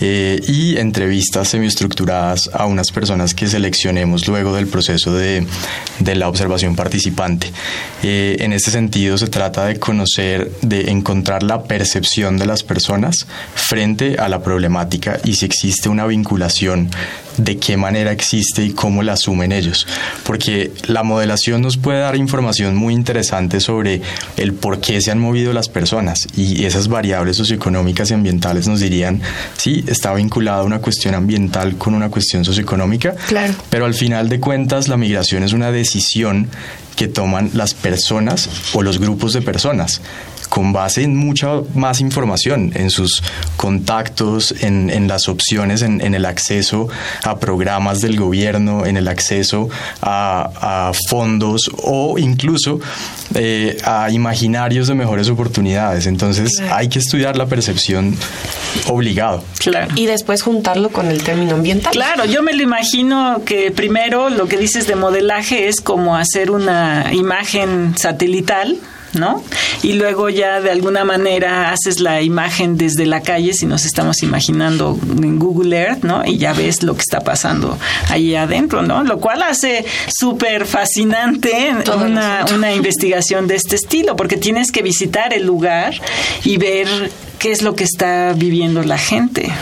eh, 0.00 0.40
y 0.46 0.76
entrevistas 0.76 1.48
semiestructuradas 1.48 2.50
a 2.52 2.66
unas 2.66 2.90
personas 2.90 3.34
que 3.34 3.46
seleccionemos 3.46 4.26
luego 4.28 4.54
del 4.54 4.66
proceso 4.66 5.14
de, 5.14 5.46
de 5.98 6.14
la 6.14 6.28
observación 6.28 6.76
participante. 6.76 7.50
Eh, 8.02 8.36
en 8.40 8.52
este 8.52 8.70
sentido 8.70 9.18
se 9.18 9.28
trata 9.28 9.66
de 9.66 9.78
conocer, 9.78 10.50
de 10.64 10.90
encontrar 10.90 11.42
la 11.42 11.64
percepción 11.64 12.38
de 12.38 12.46
las 12.46 12.62
personas 12.62 13.26
frente 13.54 14.16
a 14.18 14.28
la 14.28 14.42
problemática 14.42 15.20
y 15.24 15.34
si 15.34 15.44
existe 15.44 15.88
una 15.88 16.06
vinculación 16.06 16.90
de 17.36 17.58
qué 17.58 17.76
manera 17.76 18.12
existe 18.12 18.64
y 18.64 18.70
cómo 18.70 19.02
la 19.02 19.14
asumen 19.14 19.52
ellos. 19.52 19.86
Porque 20.24 20.72
la 20.86 21.02
modelación 21.02 21.62
nos 21.62 21.76
puede 21.76 22.00
dar 22.00 22.16
información 22.16 22.76
muy 22.76 22.94
interesante 22.94 23.60
sobre 23.60 24.02
el 24.36 24.52
por 24.54 24.80
qué 24.80 25.00
se 25.00 25.10
han 25.10 25.18
movido 25.18 25.52
las 25.52 25.68
personas 25.68 26.28
y 26.36 26.64
esas 26.64 26.88
variables 26.88 27.36
socioeconómicas 27.36 28.10
y 28.10 28.14
ambientales 28.14 28.68
nos 28.68 28.80
dirían, 28.80 29.20
sí, 29.56 29.84
está 29.86 30.14
vinculada 30.14 30.62
una 30.62 30.80
cuestión 30.80 31.14
ambiental 31.14 31.76
con 31.76 31.94
una 31.94 32.08
cuestión 32.08 32.44
socioeconómica, 32.44 33.14
claro. 33.28 33.54
pero 33.70 33.84
al 33.86 33.94
final 33.94 34.28
de 34.28 34.40
cuentas 34.40 34.88
la 34.88 34.96
migración 34.96 35.42
es 35.42 35.52
una 35.52 35.70
decisión 35.70 36.48
que 36.96 37.08
toman 37.08 37.50
las 37.54 37.74
personas 37.74 38.48
o 38.72 38.82
los 38.82 39.00
grupos 39.00 39.32
de 39.32 39.42
personas 39.42 40.00
con 40.54 40.72
base 40.72 41.02
en 41.02 41.16
mucha 41.16 41.62
más 41.74 42.00
información, 42.00 42.70
en 42.76 42.88
sus 42.88 43.24
contactos, 43.56 44.54
en, 44.60 45.08
las 45.08 45.28
opciones, 45.28 45.82
en, 45.82 46.00
el 46.00 46.24
acceso 46.24 46.86
a 47.24 47.40
programas 47.40 48.00
del 48.00 48.16
gobierno, 48.16 48.86
en 48.86 48.96
el 48.96 49.08
acceso 49.08 49.68
a, 50.00 50.92
fondos 51.08 51.72
o 51.82 52.20
incluso 52.20 52.78
eh, 53.34 53.78
a 53.82 54.12
imaginarios 54.12 54.86
de 54.86 54.94
mejores 54.94 55.28
oportunidades. 55.28 56.06
Entonces 56.06 56.60
hay 56.70 56.88
que 56.88 57.00
estudiar 57.00 57.36
la 57.36 57.46
percepción 57.46 58.16
obligado. 58.86 59.42
Claro. 59.58 59.92
Y 59.96 60.06
después 60.06 60.42
juntarlo 60.42 60.90
con 60.90 61.08
el 61.08 61.24
término 61.24 61.56
ambiental. 61.56 61.92
Claro, 61.92 62.26
yo 62.26 62.44
me 62.44 62.52
lo 62.52 62.62
imagino 62.62 63.42
que 63.44 63.72
primero 63.72 64.30
lo 64.30 64.46
que 64.46 64.56
dices 64.56 64.86
de 64.86 64.94
modelaje 64.94 65.66
es 65.66 65.80
como 65.80 66.16
hacer 66.16 66.52
una 66.52 67.12
imagen 67.12 67.98
satelital 67.98 68.78
¿no? 69.14 69.42
Y 69.82 69.94
luego 69.94 70.28
ya 70.28 70.60
de 70.60 70.70
alguna 70.70 71.04
manera 71.04 71.70
haces 71.70 72.00
la 72.00 72.22
imagen 72.22 72.76
desde 72.76 73.06
la 73.06 73.20
calle, 73.20 73.52
si 73.52 73.66
nos 73.66 73.84
estamos 73.84 74.22
imaginando 74.22 74.98
en 75.22 75.38
Google 75.38 75.76
Earth, 75.76 76.04
¿no? 76.04 76.24
Y 76.24 76.38
ya 76.38 76.52
ves 76.52 76.82
lo 76.82 76.94
que 76.94 77.00
está 77.00 77.20
pasando 77.20 77.78
ahí 78.08 78.34
adentro, 78.34 78.82
¿no? 78.82 79.04
Lo 79.04 79.18
cual 79.18 79.42
hace 79.42 79.84
súper 80.08 80.66
fascinante 80.66 81.74
una, 81.96 82.44
una 82.54 82.72
investigación 82.72 83.46
de 83.46 83.56
este 83.56 83.76
estilo, 83.76 84.16
porque 84.16 84.36
tienes 84.36 84.70
que 84.70 84.82
visitar 84.82 85.32
el 85.32 85.44
lugar 85.44 86.00
y 86.44 86.56
ver 86.56 86.88
qué 87.38 87.52
es 87.52 87.62
lo 87.62 87.74
que 87.74 87.84
está 87.84 88.32
viviendo 88.32 88.82
la 88.82 88.96
gente. 88.96 89.52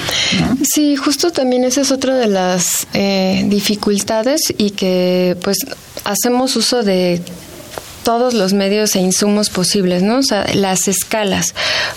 Sí, 0.63 0.95
justo 0.97 1.33
también 1.33 1.65
esa 1.65 1.81
es 1.81 1.91
otra 1.91 2.15
de 2.15 2.29
las 2.29 2.87
eh, 2.95 3.45
dificultades 3.47 4.55
y 4.57 4.71
que 4.71 5.37
pues 5.43 5.59
hacemos 6.05 6.55
uso 6.55 6.83
de 6.83 7.21
todos 8.03 8.35
los 8.35 8.53
medios 8.53 8.95
e 8.97 9.01
insumos 9.01 9.49
posibles, 9.51 10.03
¿no? 10.03 10.19
O 10.19 10.23
sea, 10.23 10.47
las 10.55 10.89
escalas, 10.89 11.55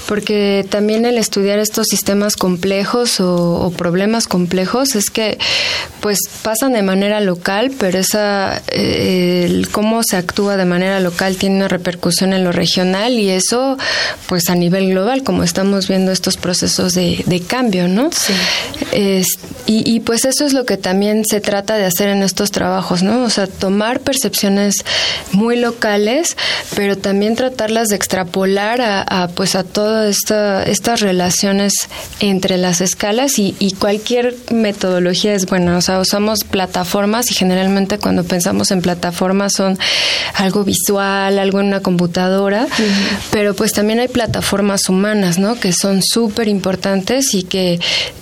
porque 0.08 0.66
también 0.70 1.06
el 1.06 1.18
estudiar 1.18 1.60
estos 1.60 1.88
sistemas 1.88 2.36
complejos 2.36 3.20
o, 3.20 3.72
problemas 3.76 4.28
complejos 4.28 4.96
es 4.96 5.10
que, 5.10 5.38
pues, 6.00 6.20
pasan 6.44 6.74
de 6.74 6.84
manera 6.84 7.20
local, 7.20 7.72
pero 7.78 8.00
esa, 8.00 8.62
eh, 8.68 9.64
cómo 9.72 10.02
se 10.04 10.18
actúa 10.18 10.56
de 10.58 10.66
manera 10.66 11.00
local 11.00 11.38
tiene 11.38 11.58
una 11.58 11.68
repercusión 11.68 12.34
en 12.34 12.44
lo 12.44 12.52
regional 12.52 13.14
y 13.14 13.30
eso, 13.30 13.78
pues, 14.28 14.50
a 14.50 14.56
nivel 14.56 14.92
global, 14.92 15.24
como 15.24 15.44
estamos 15.44 15.88
viendo 15.88 16.12
estos 16.12 16.38
procesos 16.38 16.94
de, 16.94 17.24
cambio, 17.48 17.88
¿no? 17.88 18.10
Sí. 18.12 18.34
y, 19.66 19.94
y 19.94 20.00
pues 20.00 20.26
eso 20.26 20.46
es 20.46 20.54
lo 20.54 20.66
que 20.66 20.78
también 20.78 21.24
se 21.26 21.42
trata 21.42 21.76
de 21.76 21.86
hacer 21.86 22.10
en 22.10 22.24
estos 22.24 22.50
trabajos, 22.52 23.04
¿no? 23.04 23.24
O 23.24 23.30
sea, 23.30 23.46
tomar 23.48 24.00
percepciones 24.00 24.76
muy 25.32 25.58
locales 25.58 25.95
pero 26.76 26.98
también 26.98 27.36
tratarlas 27.36 27.90
de 27.90 27.96
extrapolar 27.96 28.82
a, 28.82 29.30
pues 29.36 29.56
a 29.56 29.64
todas 29.64 30.10
esta, 30.10 30.64
estas 30.64 31.02
relaciones 31.02 31.74
entre 32.20 32.58
las 32.58 32.82
escalas 32.82 33.34
y, 33.38 33.54
cualquier 33.80 34.36
metodología 34.52 35.34
es 35.34 35.46
buena. 35.46 35.78
O 35.78 35.82
sea, 35.82 36.00
usamos 36.00 36.44
plataformas 36.44 37.30
y 37.32 37.36
generalmente 37.36 37.98
cuando 37.98 38.24
pensamos 38.24 38.72
en 38.72 38.82
plataformas 38.82 39.54
son 39.54 39.78
algo 40.36 40.64
visual, 40.64 41.38
algo 41.38 41.60
en 41.60 41.68
una 41.68 41.82
computadora, 41.82 42.68
pero 43.32 43.54
pues 43.54 43.74
también 43.74 44.00
hay 44.00 44.08
plataformas 44.08 44.88
humanas, 44.88 45.38
¿no? 45.38 45.60
Que 45.60 45.74
son 45.74 46.02
súper 46.02 46.48
importantes 46.48 47.34
y 47.34 47.44
que 47.44 47.80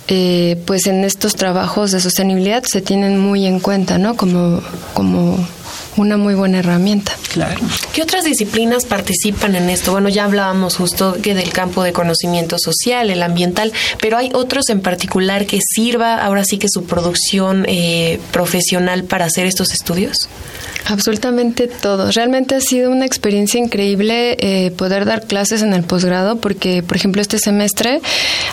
eh, 0.08 0.60
pues 0.66 0.86
en 0.86 1.04
estos 1.04 1.34
trabajos 1.34 1.92
de 1.92 2.00
sostenibilidad 2.00 2.62
se 2.64 2.82
tienen 2.82 3.18
muy 3.18 3.46
en 3.46 3.60
cuenta, 3.60 3.96
¿no? 3.96 4.16
Como, 4.16 4.60
como 4.92 5.38
una 5.96 6.16
muy 6.16 6.34
buena 6.34 6.58
herramienta. 6.58 7.12
Claro. 7.32 7.60
¿Qué 7.92 8.02
otras 8.02 8.24
disciplinas 8.24 8.84
participan 8.84 9.56
en 9.56 9.70
esto? 9.70 9.92
Bueno, 9.92 10.08
ya 10.08 10.24
hablábamos 10.24 10.76
justo 10.76 11.16
que 11.22 11.34
del 11.34 11.52
campo 11.52 11.82
de 11.82 11.92
conocimiento 11.92 12.56
social, 12.58 13.10
el 13.10 13.22
ambiental, 13.22 13.72
pero 14.00 14.16
hay 14.16 14.30
otros 14.34 14.68
en 14.68 14.80
particular 14.80 15.46
que 15.46 15.58
sirva 15.60 16.16
ahora 16.16 16.44
sí 16.44 16.58
que 16.58 16.68
su 16.68 16.84
producción 16.84 17.64
eh, 17.68 18.20
profesional 18.32 19.04
para 19.04 19.26
hacer 19.26 19.46
estos 19.46 19.72
estudios. 19.72 20.28
Absolutamente 20.86 21.66
todo. 21.66 22.10
Realmente 22.12 22.54
ha 22.54 22.60
sido 22.60 22.90
una 22.90 23.06
experiencia 23.06 23.58
increíble 23.58 24.36
eh, 24.38 24.70
poder 24.72 25.06
dar 25.06 25.26
clases 25.26 25.62
en 25.62 25.72
el 25.72 25.82
posgrado 25.82 26.36
porque, 26.36 26.82
por 26.82 26.96
ejemplo, 26.96 27.22
este 27.22 27.38
semestre 27.38 28.00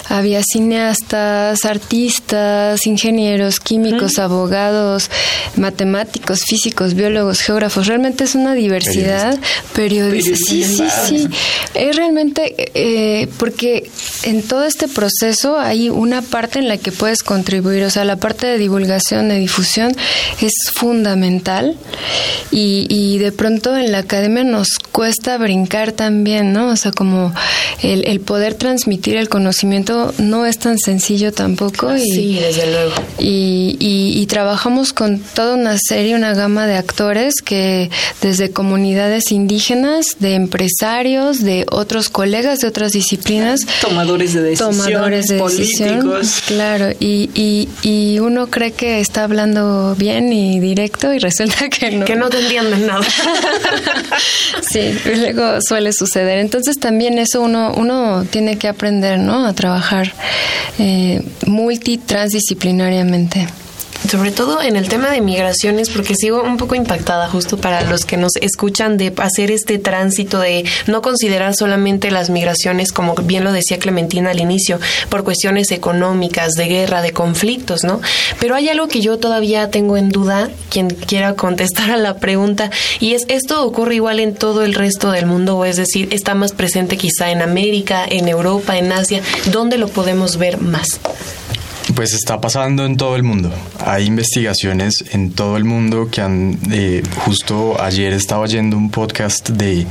había 0.07 0.41
cineastas, 0.41 1.65
artistas, 1.65 2.87
ingenieros, 2.87 3.59
químicos, 3.59 4.17
abogados, 4.17 5.09
matemáticos, 5.57 6.43
físicos, 6.47 6.93
biólogos, 6.93 7.30
geógrafos. 7.39 7.87
Realmente 7.87 8.25
es 8.25 8.35
una 8.35 8.53
diversidad. 8.53 9.39
Periodistas. 9.73 10.39
Sí, 10.39 10.63
sí, 10.63 10.83
sí. 11.07 11.27
Es 11.73 11.95
realmente 11.95 12.53
eh, 12.73 13.27
porque 13.37 13.89
en 14.23 14.43
todo 14.43 14.65
este 14.65 14.87
proceso 14.87 15.57
hay 15.57 15.89
una 15.89 16.21
parte 16.21 16.59
en 16.59 16.67
la 16.67 16.77
que 16.77 16.91
puedes 16.91 17.23
contribuir. 17.23 17.83
O 17.83 17.89
sea, 17.89 18.03
la 18.03 18.17
parte 18.17 18.47
de 18.47 18.57
divulgación, 18.57 19.29
de 19.29 19.39
difusión 19.39 19.95
es 20.41 20.53
fundamental 20.73 21.77
y, 22.51 22.87
y 22.89 23.17
de 23.19 23.31
pronto 23.31 23.77
en 23.77 23.91
la 23.91 23.99
academia 23.99 24.43
nos 24.43 24.67
cuesta 24.91 25.37
brincar 25.37 25.93
también, 25.93 26.53
¿no? 26.53 26.69
O 26.69 26.75
sea, 26.75 26.91
como 26.91 27.33
el, 27.81 28.05
el 28.07 28.19
poder 28.19 28.55
transmitir 28.55 29.17
el 29.17 29.29
conocimiento 29.29 30.13
no 30.17 30.45
es 30.45 30.57
tan 30.57 30.77
sencillo 30.77 31.31
tampoco. 31.31 31.95
Y, 31.95 32.01
sí, 32.01 32.39
desde 32.39 32.71
luego. 32.71 32.93
Y, 33.19 33.77
y, 33.79 34.25
trabajamos 34.27 34.93
con 34.93 35.19
toda 35.19 35.55
una 35.55 35.77
serie, 35.77 36.15
una 36.15 36.33
gama 36.33 36.67
de 36.67 36.75
actores 36.75 37.20
que 37.45 37.89
desde 38.21 38.51
comunidades 38.51 39.31
indígenas, 39.31 40.17
de 40.19 40.35
empresarios, 40.35 41.43
de 41.43 41.65
otros 41.69 42.09
colegas 42.09 42.59
de 42.59 42.67
otras 42.67 42.91
disciplinas. 42.91 43.61
Tomadores 43.81 44.33
de 44.33 44.41
decisiones, 44.41 44.85
tomadores 44.85 45.27
de 45.27 45.37
políticos. 45.37 46.41
claro, 46.47 46.89
y, 46.99 47.29
y, 47.33 47.69
y 47.81 48.19
uno 48.19 48.47
cree 48.47 48.71
que 48.71 48.99
está 48.99 49.23
hablando 49.23 49.95
bien 49.97 50.33
y 50.33 50.59
directo 50.59 51.13
y 51.13 51.19
resulta 51.19 51.69
que 51.69 51.91
no. 51.91 52.05
Que 52.05 52.15
no 52.15 52.29
te 52.29 52.39
entienden 52.39 52.87
nada. 52.87 53.05
sí, 54.61 54.97
luego 55.05 55.61
suele 55.61 55.93
suceder. 55.93 56.39
Entonces 56.39 56.79
también 56.79 57.19
eso 57.19 57.41
uno, 57.41 57.73
uno 57.75 58.25
tiene 58.29 58.57
que 58.57 58.67
aprender, 58.67 59.19
¿no? 59.19 59.45
A 59.45 59.53
trabajar 59.53 60.13
eh, 60.79 61.21
multitransdisciplinariamente 61.45 63.47
sobre 64.09 64.31
todo 64.31 64.61
en 64.61 64.75
el 64.75 64.87
tema 64.87 65.09
de 65.11 65.21
migraciones, 65.21 65.89
porque 65.89 66.15
sigo 66.15 66.41
un 66.41 66.57
poco 66.57 66.75
impactada 66.75 67.29
justo 67.29 67.57
para 67.57 67.83
los 67.83 68.05
que 68.05 68.17
nos 68.17 68.35
escuchan 68.41 68.97
de 68.97 69.13
hacer 69.17 69.51
este 69.51 69.77
tránsito 69.77 70.39
de 70.39 70.65
no 70.87 71.01
considerar 71.01 71.55
solamente 71.55 72.11
las 72.11 72.29
migraciones, 72.29 72.91
como 72.91 73.15
bien 73.15 73.43
lo 73.43 73.51
decía 73.51 73.79
Clementina 73.79 74.31
al 74.31 74.39
inicio, 74.39 74.79
por 75.09 75.23
cuestiones 75.23 75.71
económicas, 75.71 76.53
de 76.53 76.67
guerra, 76.67 77.01
de 77.01 77.13
conflictos, 77.13 77.83
¿no? 77.83 78.01
Pero 78.39 78.55
hay 78.55 78.69
algo 78.69 78.87
que 78.87 79.01
yo 79.01 79.17
todavía 79.17 79.69
tengo 79.69 79.97
en 79.97 80.09
duda, 80.09 80.49
quien 80.69 80.89
quiera 80.89 81.35
contestar 81.35 81.91
a 81.91 81.97
la 81.97 82.17
pregunta, 82.17 82.71
y 82.99 83.13
es, 83.13 83.25
¿esto 83.27 83.65
ocurre 83.65 83.95
igual 83.95 84.19
en 84.19 84.35
todo 84.35 84.63
el 84.63 84.73
resto 84.73 85.11
del 85.11 85.25
mundo? 85.25 85.57
O 85.57 85.65
es 85.65 85.77
decir, 85.77 86.09
¿está 86.11 86.35
más 86.35 86.53
presente 86.53 86.97
quizá 86.97 87.31
en 87.31 87.41
América, 87.41 88.05
en 88.07 88.27
Europa, 88.27 88.77
en 88.77 88.91
Asia? 88.91 89.21
¿Dónde 89.51 89.77
lo 89.77 89.87
podemos 89.87 90.37
ver 90.37 90.59
más? 90.59 90.99
Pues 91.95 92.13
está 92.13 92.39
pasando 92.39 92.85
en 92.85 92.95
todo 92.95 93.15
el 93.15 93.23
mundo. 93.23 93.51
Hay 93.79 94.05
investigaciones 94.05 95.03
en 95.11 95.31
todo 95.31 95.57
el 95.57 95.65
mundo 95.65 96.09
que 96.09 96.21
han, 96.21 96.57
eh, 96.71 97.03
justo 97.25 97.81
ayer 97.81 98.13
estaba 98.13 98.41
oyendo 98.41 98.77
un 98.77 98.91
podcast 98.91 99.49
de 99.49 99.85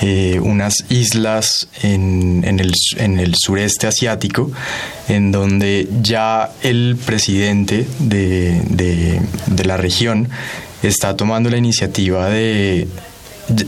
eh, 0.00 0.40
unas 0.42 0.84
islas 0.88 1.68
en, 1.82 2.44
el, 2.44 3.34
sureste 3.36 3.86
asiático, 3.86 4.50
en 5.08 5.30
donde 5.30 5.88
ya 6.02 6.50
el 6.62 6.96
presidente 7.04 7.86
de, 7.98 8.60
de, 8.68 9.20
de 9.46 9.64
la 9.64 9.76
región 9.76 10.28
está 10.82 11.16
tomando 11.16 11.50
la 11.50 11.58
iniciativa 11.58 12.28
de 12.28 12.88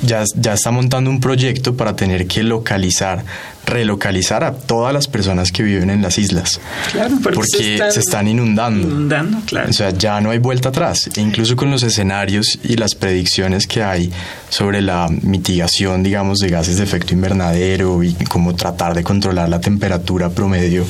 ya, 0.03 0.25
ya 0.35 0.55
está 0.55 0.71
montando 0.71 1.11
un 1.11 1.21
proyecto 1.21 1.77
para 1.77 1.97
tener 1.97 2.27
que 2.27 2.43
localizar, 2.43 3.25
relocalizar 3.67 4.45
a 4.45 4.53
todas 4.53 4.93
las 4.93 5.09
personas 5.09 5.53
que 5.53 5.63
viven 5.63 5.91
en 5.91 6.03
las 6.03 6.19
islas. 6.19 6.61
Claro, 6.93 7.17
porque, 7.23 7.79
se 7.91 8.01
están, 8.01 8.29
inundando. 8.29 8.87
Inundando, 8.87 9.39
claro. 9.47 9.71
O 9.71 9.73
sea, 9.73 9.91
ya 9.91 10.21
no 10.21 10.31
hay 10.31 10.39
vuelta 10.39 10.69
atrás. 10.69 11.09
E 11.17 11.21
incluso 11.21 11.57
con 11.57 11.71
los 11.71 11.83
escenarios 11.83 12.59
y 12.63 12.77
las 12.77 12.95
predicciones 12.95 13.67
que 13.67 13.83
hay 13.83 14.13
sobre 14.49 14.83
la 14.83 15.09
mitigación, 15.23 16.03
digamos, 16.03 16.39
de 16.39 16.49
gases 16.49 16.77
de 16.77 16.85
efecto 16.85 17.15
invernadero 17.15 18.03
y 18.03 18.15
cómo 18.29 18.55
tratar 18.55 18.95
de 18.95 19.03
controlar 19.03 19.49
la 19.49 19.61
temperatura 19.61 20.31
promedio 20.31 20.85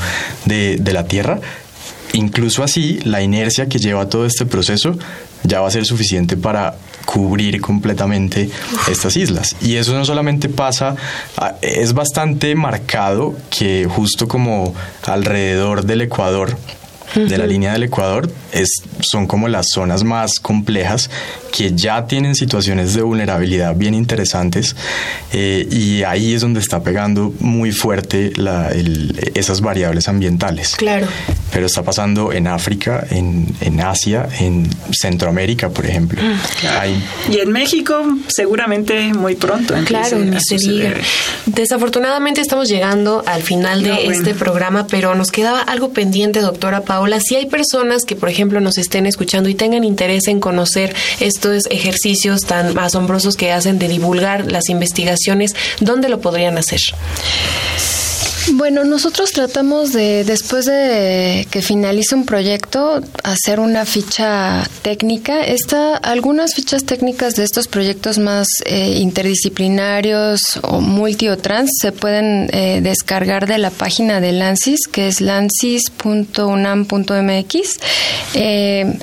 de, 0.45 0.79
de 0.81 0.93
la 0.93 1.07
Tierra, 1.07 1.41
incluso 2.13 2.63
así, 2.63 2.99
la 3.05 3.23
inercia 3.23 3.69
que 3.69 3.79
lleva 3.79 4.09
todo 4.09 4.27
este 4.27 4.47
proceso 4.47 4.99
ya 5.45 5.61
va 5.61 5.69
a 5.69 5.71
ser 5.71 5.87
suficiente 5.87 6.37
para 6.37 6.77
cubrir 7.11 7.61
completamente 7.61 8.49
estas 8.89 9.17
islas. 9.17 9.57
Y 9.61 9.75
eso 9.75 9.95
no 9.95 10.05
solamente 10.05 10.49
pasa, 10.49 10.95
ah, 11.37 11.57
es 11.61 11.93
bastante 11.93 12.55
marcado 12.55 13.35
que 13.51 13.89
justo 13.91 14.29
como 14.29 14.75
alrededor 15.03 15.85
del 15.85 16.03
Ecuador 16.03 16.57
de 17.15 17.39
la 17.39 17.47
línea 17.49 17.73
del 17.73 17.83
Ecuador 17.83 18.31
es, 18.53 18.69
son 19.01 19.27
como 19.27 19.49
las 19.49 19.67
zonas 19.75 20.05
más 20.05 20.39
complejas 20.39 21.11
que 21.51 21.73
ya 21.75 22.07
tienen 22.07 22.37
situaciones 22.37 22.95
de 22.95 23.03
vulnerabilidad 23.03 23.75
bien 23.75 23.95
interesantes 23.95 24.77
eh, 25.33 25.67
y 25.69 26.05
ahí 26.05 26.35
es 26.35 26.43
donde 26.43 26.61
está 26.61 26.85
pegando 26.85 27.35
muy 27.41 27.73
fuerte 27.73 28.33
la, 28.37 28.71
esas 29.35 29.61
variables 29.61 30.07
ambientales. 30.07 30.77
Claro. 30.77 31.09
Pero 31.53 31.67
está 31.67 31.83
pasando 31.83 32.33
en 32.33 32.47
África, 32.47 33.07
en, 33.11 33.47
en 33.61 33.81
Asia, 33.81 34.29
en 34.39 34.69
Centroamérica, 34.93 35.69
por 35.71 35.87
ejemplo. 35.87 36.21
Y 37.31 37.39
en 37.39 37.51
México 37.51 38.03
seguramente 38.29 39.13
muy 39.13 39.35
pronto. 39.35 39.75
Claro, 39.85 40.19
se 40.39 40.57
diga. 40.57 40.95
Desafortunadamente 41.47 42.41
estamos 42.41 42.69
llegando 42.69 43.23
al 43.27 43.43
final 43.43 43.83
de 43.83 44.07
este 44.07 44.35
programa, 44.35 44.87
pero 44.87 45.15
nos 45.15 45.31
quedaba 45.31 45.61
algo 45.61 45.93
pendiente, 45.93 46.41
doctora 46.41 46.83
Paola. 46.83 47.21
Si 47.21 47.37
hay 47.37 47.47
personas 47.47 48.05
que, 48.05 48.17
por 48.17 48.29
ejemplo, 48.29 48.61
nos 48.61 48.79
estén 48.79 49.07
escuchando 49.07 49.49
y 49.49 49.55
tengan 49.55 49.85
interés 49.85 50.29
en 50.29 50.41
conocer 50.41 50.95
estos 51.19 51.67
ejercicios 51.71 52.43
tan 52.43 52.79
asombrosos 52.79 53.37
que 53.37 53.53
hacen 53.53 53.79
de 53.79 53.89
divulgar 53.89 54.51
las 54.51 54.69
investigaciones, 54.69 55.55
¿dónde 55.81 56.09
lo 56.09 56.21
podrían 56.21 56.59
hacer? 56.59 56.81
Bueno, 58.49 58.85
nosotros 58.85 59.33
tratamos 59.33 59.93
de, 59.93 60.25
después 60.25 60.65
de 60.65 61.47
que 61.51 61.61
finalice 61.63 62.15
un 62.15 62.25
proyecto, 62.25 63.03
hacer 63.23 63.61
una 63.61 63.85
ficha 63.85 64.67
técnica. 64.83 65.43
Esta, 65.43 65.97
algunas 65.97 66.55
fichas 66.55 66.85
técnicas 66.85 67.35
de 67.35 67.45
estos 67.45 67.69
proyectos 67.69 68.19
más 68.19 68.49
eh, 68.65 68.97
interdisciplinarios 68.99 70.41
o 70.63 70.81
multi 70.81 71.29
o 71.29 71.37
trans 71.37 71.71
se 71.81 71.93
pueden 71.93 72.49
eh, 72.53 72.81
descargar 72.83 73.47
de 73.47 73.59
la 73.59 73.71
página 73.71 74.21
de 74.21 74.33
LANCIS, 74.33 74.89
que 74.91 75.09
es 75.09 75.21
lancis.unam.mx. 75.21 77.79
Eh, 78.35 78.99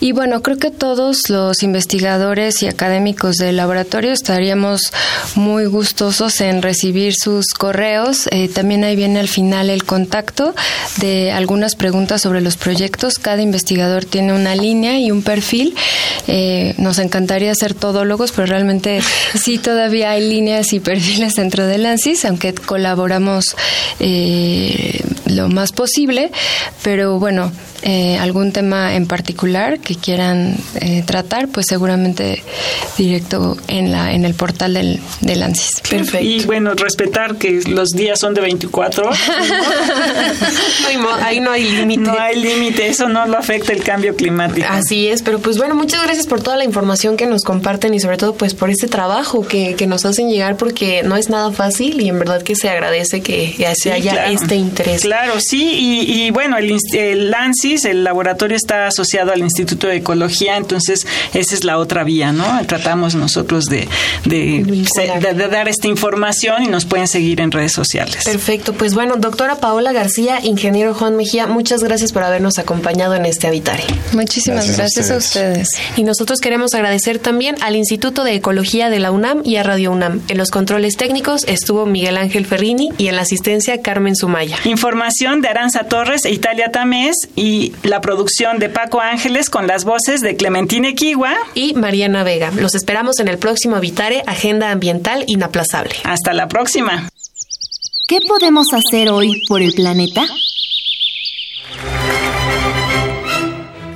y 0.00 0.12
bueno, 0.12 0.42
creo 0.42 0.58
que 0.58 0.70
todos 0.70 1.30
los 1.30 1.62
investigadores 1.62 2.62
y 2.62 2.68
académicos 2.68 3.36
del 3.36 3.56
laboratorio 3.56 4.12
estaríamos 4.12 4.92
muy 5.34 5.64
gustosos 5.64 6.40
en 6.40 6.62
recibir 6.62 7.14
sus 7.14 7.46
correos. 7.54 8.28
también 8.54 8.81
hay 8.86 8.96
viene 8.96 9.20
al 9.20 9.28
final 9.28 9.70
el 9.70 9.84
contacto 9.84 10.54
de 10.98 11.32
algunas 11.32 11.74
preguntas 11.74 12.22
sobre 12.22 12.40
los 12.40 12.56
proyectos. 12.56 13.18
Cada 13.18 13.42
investigador 13.42 14.04
tiene 14.04 14.32
una 14.32 14.54
línea 14.54 14.98
y 14.98 15.10
un 15.10 15.22
perfil. 15.22 15.74
Eh, 16.26 16.74
nos 16.78 16.98
encantaría 16.98 17.54
ser 17.54 17.74
todólogos, 17.74 18.32
pero 18.32 18.46
realmente 18.46 19.00
sí 19.34 19.58
todavía 19.58 20.10
hay 20.10 20.28
líneas 20.28 20.72
y 20.72 20.80
perfiles 20.80 21.34
dentro 21.34 21.66
de 21.66 21.86
ANSYS, 21.86 22.24
aunque 22.24 22.54
colaboramos 22.54 23.56
eh, 24.00 25.00
lo 25.26 25.48
más 25.48 25.72
posible. 25.72 26.30
Pero 26.82 27.18
bueno, 27.18 27.52
eh, 27.82 28.18
algún 28.18 28.52
tema 28.52 28.94
en 28.94 29.06
particular 29.06 29.80
que 29.80 29.96
quieran 29.96 30.56
eh, 30.80 31.02
tratar, 31.04 31.48
pues 31.48 31.66
seguramente 31.68 32.42
directo 32.96 33.56
en 33.68 33.90
la 33.90 34.12
en 34.12 34.24
el 34.24 34.34
portal 34.34 34.74
del, 34.74 35.00
del 35.20 35.42
ANSYS. 35.42 35.80
Perfecto. 35.88 36.24
Y 36.24 36.44
bueno, 36.44 36.74
respetar 36.74 37.36
que 37.36 37.60
los 37.66 37.90
días 37.90 38.20
son 38.20 38.34
de 38.34 38.40
24 38.40 39.10
ahí 41.22 41.40
no 41.40 41.50
hay 41.50 41.70
límite. 41.70 42.02
No 42.02 42.18
hay 42.18 42.36
límite, 42.36 42.88
eso 42.88 43.08
no 43.08 43.26
lo 43.26 43.38
afecta 43.38 43.72
el 43.72 43.82
cambio 43.82 44.14
climático. 44.14 44.66
Así 44.68 45.08
es, 45.08 45.22
pero 45.22 45.38
pues 45.38 45.58
bueno, 45.58 45.74
muchas 45.74 46.02
gracias 46.02 46.26
por 46.26 46.42
toda 46.42 46.56
la 46.56 46.64
información 46.64 47.16
que 47.16 47.26
nos 47.26 47.42
comparten 47.42 47.94
y 47.94 48.00
sobre 48.00 48.16
todo 48.16 48.34
pues 48.34 48.54
por 48.54 48.70
este 48.70 48.88
trabajo 48.88 49.46
que, 49.46 49.74
que 49.74 49.86
nos 49.86 50.04
hacen 50.04 50.28
llegar 50.28 50.56
porque 50.56 51.02
no 51.02 51.16
es 51.16 51.28
nada 51.28 51.50
fácil 51.52 52.00
y 52.00 52.08
en 52.08 52.18
verdad 52.18 52.42
que 52.42 52.54
se 52.54 52.68
agradece 52.68 53.22
que, 53.22 53.54
se 53.74 53.92
haya 53.92 54.30
este 54.30 54.56
interés. 54.56 55.02
Claro, 55.02 55.34
sí, 55.40 55.72
y, 55.72 56.26
y 56.26 56.30
bueno, 56.30 56.58
el, 56.58 56.76
el 56.92 57.34
El 57.72 58.04
laboratorio 58.04 58.56
está 58.56 58.86
asociado 58.86 59.32
al 59.32 59.40
Instituto 59.40 59.86
de 59.86 59.96
Ecología, 59.96 60.56
entonces 60.56 61.06
esa 61.32 61.54
es 61.54 61.64
la 61.64 61.78
otra 61.78 62.04
vía, 62.04 62.32
¿no? 62.32 62.44
Tratamos 62.66 63.14
nosotros 63.14 63.64
de, 63.66 63.88
de, 64.24 64.88
dar 65.50 65.68
esta 65.68 65.88
información 65.88 66.62
y 66.62 66.66
nos 66.66 66.84
pueden 66.84 67.08
seguir 67.08 67.40
en 67.40 67.50
redes 67.50 67.72
sociales. 67.72 68.24
Perfecto, 68.24 68.74
pues 68.74 68.94
bueno, 68.94 69.16
doctora 69.16 69.56
Paola 69.56 69.92
García, 69.92 70.40
ingeniero 70.42 70.94
Juan 70.94 71.16
Mejía, 71.16 71.46
muchas 71.46 71.82
gracias 71.82 72.12
por 72.12 72.22
habernos 72.22 72.58
acompañado 72.58 73.14
en 73.14 73.24
este 73.24 73.46
Habitare. 73.46 73.84
Muchísimas 74.12 74.76
gracias, 74.76 75.10
a, 75.10 75.16
ustedes. 75.16 75.68
Y 75.96 76.04
nosotros 76.04 76.40
queremos 76.40 76.74
agradecer 76.74 77.18
también 77.18 77.56
al 77.62 77.76
Instituto 77.76 78.24
de 78.24 78.34
Ecología 78.34 78.90
de 78.90 78.98
la 78.98 79.10
UNAM 79.10 79.42
y 79.44 79.56
a 79.56 79.62
Radio 79.62 79.92
UNAM. 79.92 80.20
En 80.28 80.38
los 80.38 80.50
controles 80.50 80.96
técnicos 80.96 81.44
estuvo 81.46 81.86
Miguel 81.86 82.16
Ángel 82.16 82.46
Ferrini 82.46 82.90
y 82.98 83.08
en 83.08 83.16
la 83.16 83.22
asistencia 83.22 83.80
Carmen 83.80 84.16
Sumaya. 84.16 84.56
Información 84.64 85.40
de 85.40 85.48
Aranza 85.48 85.84
Torres 85.84 86.24
e 86.24 86.32
Italia 86.32 86.70
Tamés 86.72 87.28
y 87.36 87.61
la 87.82 88.00
producción 88.00 88.58
de 88.58 88.68
Paco 88.68 89.00
Ángeles 89.00 89.50
con 89.50 89.66
las 89.66 89.84
voces 89.84 90.20
de 90.20 90.36
Clementina 90.36 90.88
Equigua 90.88 91.34
y 91.54 91.74
Mariana 91.74 92.24
Vega. 92.24 92.50
Los 92.56 92.74
esperamos 92.74 93.20
en 93.20 93.28
el 93.28 93.38
próximo 93.38 93.78
Vitare 93.78 94.22
Agenda 94.26 94.70
Ambiental 94.70 95.24
Inaplazable. 95.26 95.94
Hasta 96.04 96.32
la 96.32 96.48
próxima. 96.48 97.08
¿Qué 98.08 98.18
podemos 98.26 98.66
hacer 98.72 99.10
hoy 99.10 99.42
por 99.48 99.62
el 99.62 99.72
planeta? 99.74 100.24